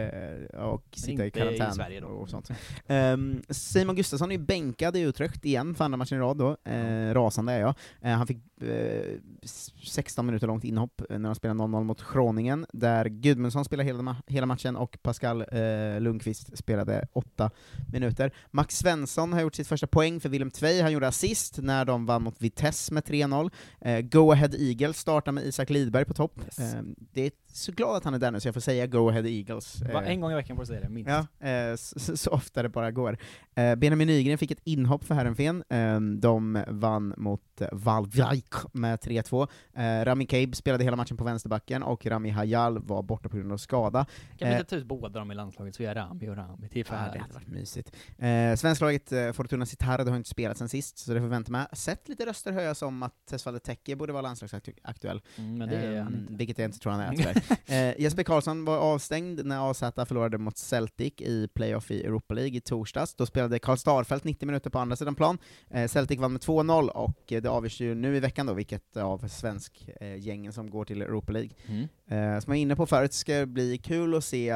[0.00, 2.06] eh, och sitta i inte i karantän Sverige då.
[2.06, 2.50] och sånt.
[2.86, 6.56] Ehm, Simon Gustafsson är ju bänkad i Utrecht igen för andra matchen i rad då,
[6.70, 7.74] eh, rasande är jag.
[8.00, 12.04] Eh, han fick eh, s- 16 minuter långt inhopp eh, när de spelade 0-0 mot
[12.12, 17.50] Groningen, där Gudmundsson spelade hela, ma- hela matchen och Pascal eh, Lundqvist spelade 8
[17.92, 18.32] minuter.
[18.50, 22.06] Max Svensson har gjort sitt första poäng för Willem Tvei, han gjorde assist när de
[22.06, 23.50] vann mot Vitesse med 3-0.
[23.80, 26.40] Eh, Go Ahead Eagles startar med Isak Lidberg på topp.
[26.44, 26.58] Yes.
[26.74, 26.82] Eh,
[27.12, 29.26] det är så glad att han är där nu så jag får säga Go Ahead
[29.26, 29.80] Eagles.
[29.80, 31.10] Va, Eh, en gång i veckan får du säga det, minst.
[31.10, 33.18] Ja, eh, så, så ofta det bara går.
[33.54, 38.98] Eh, Benjamin Nygren fick ett inhopp för Herrenfen, eh, de vann mot eh, Valvik med
[38.98, 39.48] 3-2.
[39.74, 43.52] Eh, Rami Kabe spelade hela matchen på vänsterbacken, och Rami Hayal var borta på grund
[43.52, 44.06] av skada.
[44.38, 46.68] Kan vi Eh, inte ta ut båda dem i landslaget så gör Rami och Rami,
[46.72, 47.96] det är för Ja, det hade varit mysigt.
[48.18, 51.52] Eh, svensklaget eh, Fortuna Citardo har inte spelat sen sist, så det får vi vänta
[51.52, 51.66] med.
[51.72, 55.20] Sett lite röster höjas om att Tesfaye Teke borde vara landslagsaktuell.
[55.38, 56.34] Mm, men det är han Ehm, inte.
[56.34, 57.42] Vilket jag inte tror han är tyvärr.
[57.90, 62.56] eh, Jesper Karlsson var avstängd när AZ förlorade mot Celtic i playoff i Europa League
[62.56, 63.14] i torsdags.
[63.14, 65.38] Då spelade Karl Starfelt 90 minuter på andra sidan plan.
[65.70, 68.96] Eh, Celtic vann med 2-0, och eh, det avgörs ju nu i veckan då vilket
[68.96, 71.50] av svensk eh, gängen som går till Europa League.
[71.66, 71.82] Mm.
[71.82, 74.50] Eh, som jag var inne på förut, ska det bli kul att se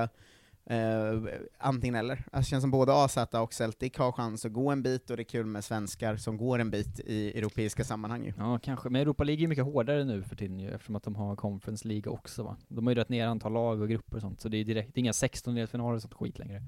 [0.66, 1.22] eh,
[1.58, 2.16] antingen eller.
[2.16, 5.16] Alltså, det känns som både AZ och Celtic har chans att gå en bit, och
[5.16, 8.32] det är kul med svenskar som går en bit i europeiska sammanhang ju.
[8.38, 8.88] Ja, kanske.
[8.88, 11.88] Men Europa League är mycket hårdare nu för tiden ju, eftersom att de har Conference
[11.88, 12.56] League också va?
[12.68, 14.94] De har ju dragit ner antal lag och grupper och sånt, så det är direkt,
[14.94, 16.62] det är inga 16-delsfinaler och sånt skit längre.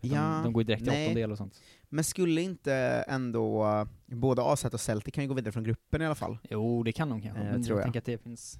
[0.00, 1.60] Ja, de går ju direkt till åttondel och sånt.
[1.88, 2.74] Men skulle inte
[3.08, 6.38] ändå, eh, både AZ och Celtic kan ju gå vidare från gruppen i alla fall?
[6.50, 7.84] Jo, det kan de kanske, Eh, men tror jag jag.
[7.84, 8.58] tänker att det finns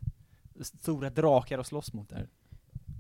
[0.60, 2.28] stora drakar att slåss mot där.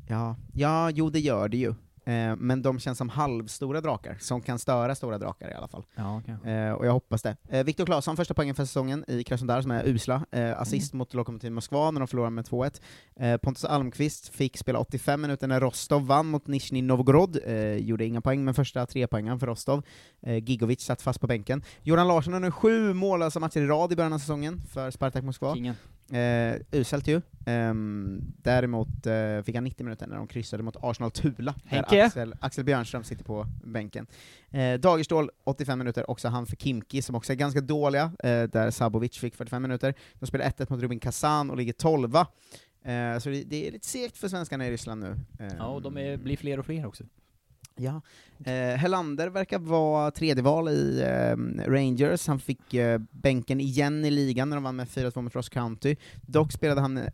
[0.08, 1.74] Ja, ja, jo det gör det ju.
[2.06, 5.84] Eh, men de känns som halvstora drakar, som kan störa stora drakar i alla fall.
[5.94, 6.50] Ja, kanske.
[6.50, 7.36] Eh, och jag hoppas det.
[7.48, 10.26] Eh, Viktor Claesson, första poängen för säsongen i Krasnodar, som är usla.
[10.30, 12.80] Eh, assist mot Lokomotiv Moskva när de förlorade med 2-1.
[13.20, 17.38] Eh, Pontus Almqvist fick spela 85 minuter när Rostov vann mot Nizjnij Novgorod.
[17.46, 19.82] Eh, gjorde inga poäng, men första tre poängen för Rostov.
[20.26, 21.62] Gigovic satt fast på bänken.
[21.82, 25.24] Joran Larsson har nu sju mållösa matcher i rad i början av säsongen för Spartak
[25.24, 25.54] Moskva.
[25.54, 25.74] Kingen.
[26.12, 27.20] Eh, uselt ju.
[27.46, 31.96] Ehm, däremot eh, fick han 90 minuter när de kryssade mot Arsenal Tula, Henke?
[31.96, 34.06] där Axel, Axel Björnström sitter på bänken.
[34.50, 38.70] Eh, Dagerstål 85 minuter, också han för Kimki, som också är ganska dåliga, eh, där
[38.70, 39.94] Sabovic fick 45 minuter.
[40.14, 42.24] De spelar 1-1 mot Rubin Kazan och ligger 12 eh,
[43.18, 45.16] Så det, det är lite segt för svenskarna i Ryssland nu.
[45.38, 47.04] Ehm, Ja, och de är, blir fler och fler också.
[47.76, 48.00] Ja.
[48.44, 51.36] Eh, Helander verkar vara tredje val i eh,
[51.70, 55.48] Rangers, han fick eh, bänken igen i ligan när de vann med 4-2 mot Ross
[55.48, 55.96] County.
[56.22, 57.04] Dock spelade han eh,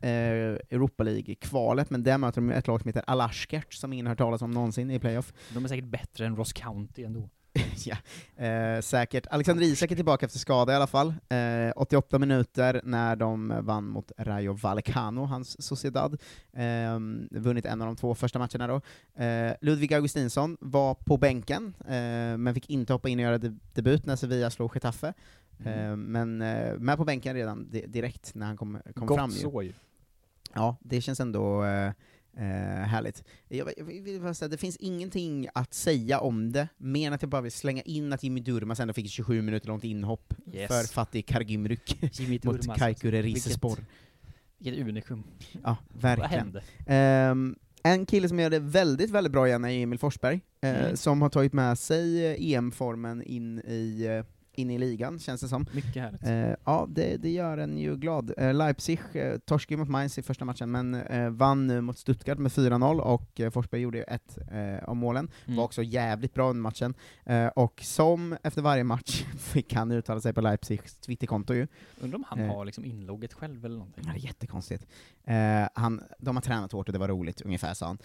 [0.71, 4.19] Europa League-kvalet, men där möter de ett lag som heter Alaskert, som ingen har hört
[4.19, 5.33] talas om någonsin i playoff.
[5.55, 7.29] De är säkert bättre än Ross County ändå.
[7.85, 7.97] ja,
[8.45, 9.27] eh, säkert.
[9.31, 11.15] Alexander Isak är tillbaka efter skada i alla fall.
[11.29, 16.21] Eh, 88 minuter när de vann mot Rayo Vallecano, hans Sociedad.
[16.53, 16.99] Eh,
[17.31, 18.81] vunnit en av de två första matcherna då.
[19.25, 23.61] Eh, Ludvig Augustinsson var på bänken, eh, men fick inte hoppa in och göra de
[23.73, 25.13] debut när Sevilla slog Getafe.
[25.65, 29.31] Eh, men eh, med på bänken redan di direkt när han kom, kom Gott fram.
[29.31, 29.37] ju.
[29.37, 29.73] så ju.
[30.55, 31.65] Ja, det känns ändå
[32.37, 33.25] eh, eh, härligt.
[33.49, 37.23] Jag, jag vill bara säga, det finns ingenting att säga om det, mer än att
[37.23, 40.69] jag bara vill slänga in att Jimmy Durmaz ändå fick 27 minuter långt inhopp Yes.
[40.69, 43.27] för fattig Kargümrük Jimmy mot Kaikure alltså.
[43.35, 43.77] Risespor.
[43.77, 43.87] Vilket-
[44.59, 45.25] Vilket unikum.
[45.65, 46.61] Ja, verkligen.
[46.87, 50.97] Ehm, en kille som gör det väldigt, väldigt bra igen är Emil Forsberg, eh, Mm.
[50.97, 54.23] som har tagit med sig eh, EM-formen in i,
[54.55, 55.67] eh, in i ligan, känns det som.
[55.73, 56.27] Mycket härligt.
[56.27, 58.33] Eh, ja, det, det gör en ju glad.
[58.37, 62.39] Eh, Leipzig eh, torskade mot Mainz i första matchen, men eh, vann nu mot Stuttgart
[62.39, 65.31] med 4-0, och eh, Forsberg gjorde ju ett eh, av målen.
[65.45, 65.57] Mm.
[65.57, 66.95] Var också jävligt bra under matchen.
[67.25, 71.67] Eh, och som efter varje match fick han uttala sig på Leipzigs Twitterkonto ju.
[72.01, 74.05] Undrar om han Eh, har liksom inlogget själv eller någonting?
[74.07, 74.87] Ja, det är jättekonstigt.
[75.75, 77.99] Han, de har tränat hårt och det var roligt, ungefär sa han.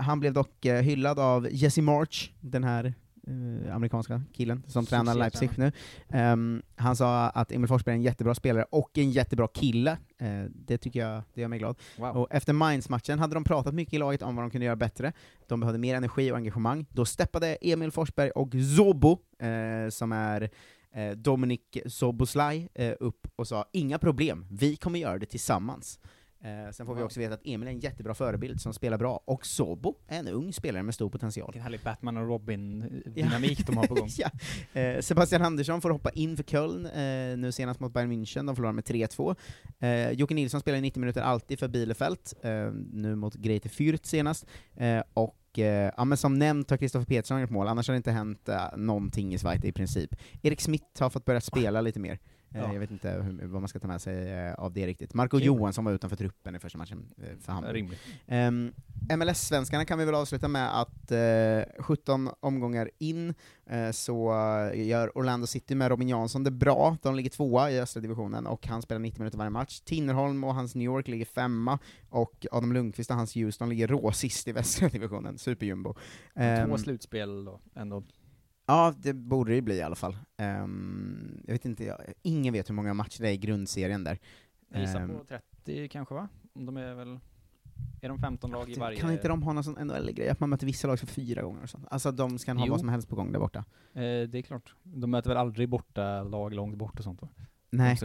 [0.00, 2.94] Han blev dock hyllad av Jesse March, den här
[3.26, 5.72] eh, amerikanska killen som tränar Leipzig nu.
[6.08, 9.98] Ehm, han sa att Emil Forsberg är en jättebra spelare och en jättebra kille.
[10.18, 11.76] Eh, det tycker jag, det gör mig glad.
[11.98, 12.16] Wow.
[12.16, 15.12] Och efter Mainz-matchen hade de pratat mycket i laget om vad de kunde göra bättre.
[15.48, 16.86] De behövde mer energi och engagemang.
[16.90, 20.50] Då steppade Emil Forsberg och Zobo, eh, som är
[20.94, 25.98] eh, Dominik Soboslaj, eh, upp och sa ”inga problem, vi kommer göra det tillsammans”.
[26.44, 29.20] Eh, sen får vi också veta att Emil är en jättebra förebild som spelar bra,
[29.24, 31.46] och Sobo är en ung spelare med stor potential.
[31.46, 34.08] Vilken härlig Batman och Robin-dynamik de har på gång.
[34.18, 34.30] ja.
[34.80, 38.56] eh, Sebastian Andersson får hoppa in för Köln, eh, nu senast mot Bayern München, de
[38.56, 39.36] förlorar med 3-2.
[39.78, 44.06] Eh, Jocke Nilsson spelar i 90 minuter alltid för Bielefeld, eh, nu mot Greite Fürth
[44.06, 44.46] senast.
[44.76, 47.96] Eh, och eh, ja, men som nämnt har Kristoffer Petersson gjort mål, annars har det
[47.96, 50.14] inte hänt eh, någonting i Zweite i princip.
[50.42, 52.18] Erik Smith har fått börja spela lite mer.
[52.54, 52.72] Eh, Ja.
[52.72, 55.14] Jag vet inte hur, vad man ska ta med sig eh, av det riktigt.
[55.14, 55.46] Marco Kul.
[55.46, 57.88] Johansson var utanför truppen i första matchen eh, för Hammarby.
[58.26, 58.72] Um,
[59.18, 63.34] MLS-svenskarna kan vi väl avsluta med att eh, 17 omgångar in
[63.66, 64.28] eh, så
[64.74, 68.66] gör Orlando City med Robin Jansson det bra, de ligger tvåa i östra divisionen och
[68.66, 69.80] han spelar 90 minuter varje match.
[69.80, 71.78] Tinnerholm och hans New York ligger femma,
[72.10, 75.92] och Adam Lundqvist och hans Houston ligger rå sist i västra divisionen, superjumbo.
[75.92, 76.00] Två
[76.40, 78.02] Ehm, slutspel då, ändå.
[78.66, 80.16] Ja, det borde det bli i alla fall.
[80.36, 84.18] Ehm, jag vet inte, jag, ingen vet hur många matcher det är i grundserien där.
[84.68, 85.24] Jag gissar Ehm, på
[85.64, 86.28] 30 kanske va?
[86.54, 87.18] De är väl...
[88.00, 89.00] Är de 15 lag i varje?
[89.00, 91.62] Kan inte de ha någon sån NHL-grej, att man möter vissa lag för fyra gånger
[91.62, 91.86] och sånt?
[91.90, 92.70] Alltså de ska ha Jo.
[92.70, 93.58] vad som helst på gång där borta.
[93.92, 94.74] Eh, det är klart.
[94.82, 97.28] De möter väl aldrig borta lag långt bort och sånt va?
[97.76, 97.98] Nej,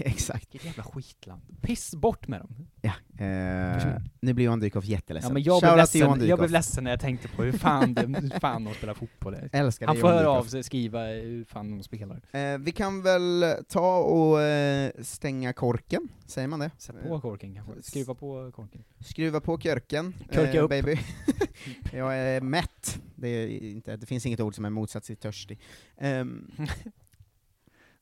[0.04, 0.54] exakt.
[0.54, 1.42] Vilket jävla skitland.
[1.60, 2.66] Piss bort med dem.
[2.80, 2.92] Ja,
[3.24, 5.28] eh, nu blir Johan Dykhoff jätteledsen.
[5.28, 8.06] Ja, men jag blev, ledsen, jag blev ledsen när jag tänkte på hur fan, det,
[8.06, 9.36] hur fan de spelar fotboll.
[9.52, 12.20] Älskar Han får höra av sig, skriva hur fan de spelar.
[12.32, 16.70] Eh, vi kan väl ta och eh, stänga korken, säger man det?
[16.78, 17.82] Sätt på korken kanske.
[17.82, 18.84] Skruva på korken.
[18.98, 20.70] Skruva på körken, Körka eh, upp.
[20.70, 20.98] baby.
[21.92, 25.60] jag är mätt, det, är inte, det finns inget ord som är motsats till törstig.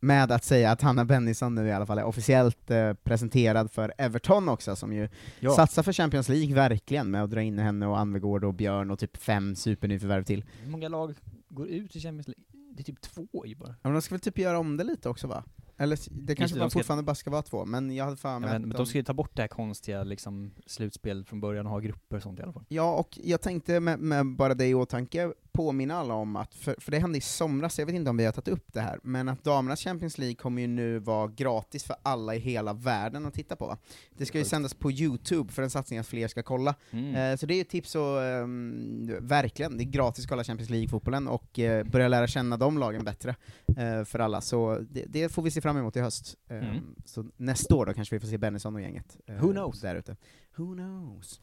[0.00, 3.94] Med att säga att Hanna Bennison nu i alla fall är officiellt eh, presenterad för
[3.98, 5.08] Everton också, som ju
[5.40, 5.50] Ja.
[5.56, 8.98] satsar för Champions League verkligen, med att dra in henne och Anvegård och Björn och
[8.98, 10.44] typ fem supernyförvärv till.
[10.62, 11.14] Hur många lag
[11.48, 12.44] går ut i Champions League?
[12.76, 13.68] Det är typ två ju bara.
[13.68, 15.44] Ja, men de ska väl typ göra om det lite också va?
[15.80, 18.16] Eller det kanske det, bara de ska- fortfarande bara ska vara två, men jag hade
[18.16, 20.50] för Ja, mig men, att men de ska ju ta bort det här konstiga liksom,
[20.66, 22.64] slutspel från början och ha grupper och sånt i alla fall.
[22.68, 26.74] Ja, och jag tänkte med, med bara det i åtanke påminna alla om att, för,
[26.78, 29.00] för det hände i somras, jag vet inte om vi har tagit upp det här,
[29.02, 33.26] men att damernas Champions League kommer ju nu vara gratis för alla i hela världen
[33.26, 33.66] att titta på.
[33.66, 33.78] va?
[34.16, 36.74] Det ska ju sändas på Youtube för en satsning att fler ska kolla.
[36.90, 37.14] Mm.
[37.14, 40.44] Eh, så det är ju ett tips och ehm, verkligen, det är gratis att kolla
[40.44, 43.36] Champions League-fotbollen och eh, börja lära känna de lagen bättre
[43.78, 46.36] eh, för alla, så det, det får vi se fram emot i höst.
[46.48, 46.94] Ehm, Mm.
[47.04, 49.16] Så nästa år då kanske vi får se Bennison och gänget.
[49.26, 49.80] eh, Who knows?
[49.80, 50.16] Där ute.
[50.56, 51.40] Who knows?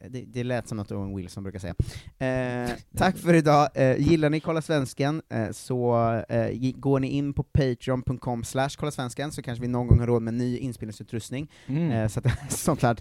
[0.00, 1.74] Eh, Det, det lät som något Owen Wilson brukar säga.
[2.18, 3.68] Eh, tack för idag.
[3.74, 5.96] Eh, gillar ni Kolla Svensken eh, så
[6.28, 10.06] eh, går ni in på patreon.com slash kolla svensken så kanske vi någon gång har
[10.06, 11.90] råd med ny inspelningsutrustning, Mm.
[11.92, 12.96] eh, så att sånt här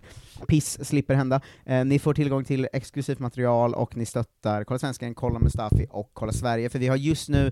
[0.47, 1.41] piss slipper hända.
[1.85, 6.31] Ni får tillgång till exklusivt material och ni stöttar Kolla Svensken, Kolla Mustafi och Kolla
[6.31, 7.51] Sverige, för vi har just nu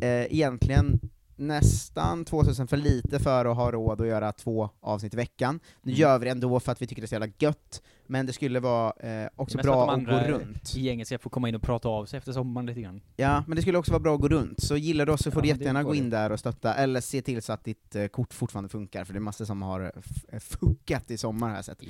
[0.00, 1.00] egentligen
[1.36, 5.60] nästan 2000 för lite för att ha råd att göra två avsnitt i veckan.
[5.82, 6.00] Nu Mm.
[6.00, 8.32] gör vi det ändå för att vi tycker det är så jävla gött, men det
[8.32, 8.92] skulle vara
[9.22, 10.76] eh, också bra de att gå runt.
[10.76, 13.00] i gänget ska få komma in och prata av sig efter sommaren lite grann.
[13.16, 15.30] Ja, men det skulle också vara bra att gå runt, så gillar du oss så
[15.30, 17.94] får Ja, du jättegärna gå in där och stötta, eller se till så att ditt
[17.96, 21.56] eh, kort fortfarande funkar, för det är massor som har f- fuckat i sommar har
[21.56, 21.82] jag sett.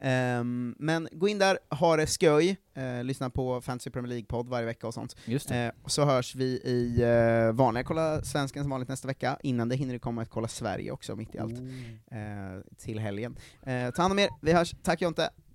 [0.00, 4.66] Ehm, men gå in där, ha det skoj, eh, lyssna på Fantasy Premier League-podd varje
[4.66, 5.16] vecka och sånt.
[5.24, 5.50] Just.
[5.50, 9.68] Eh, och så hörs vi i eh, vanliga Kolla Svensken som vanligt nästa vecka, innan
[9.68, 11.58] det hinner det komma ett Kolla Sverige också, mitt i allt,
[12.10, 12.18] eh,
[12.78, 13.36] till helgen.
[13.62, 15.30] Eh, ta hand om er, vi hörs, tack Jonte!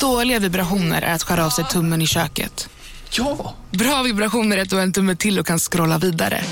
[0.00, 2.68] Dåliga vibrationer är att skära av sig tummen i köket.
[3.10, 3.54] Ja!
[3.70, 6.42] Bra vibrationer är att du har en tumme till och kan scrolla vidare.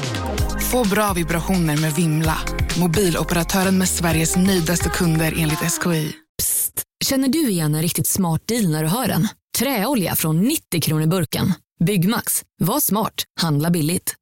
[0.71, 2.39] Få bra vibrationer med Vimla.
[2.81, 6.13] Mobiloperatören med Sveriges nöjdaste kunder enligt SKI.
[7.05, 9.29] Känner du igen en riktigt smart deal när du hör den?
[9.59, 11.53] Träolja från 90 kronor burken.
[11.85, 12.43] Byggmax.
[12.61, 13.15] Var smart.
[13.41, 14.15] Handla billigt.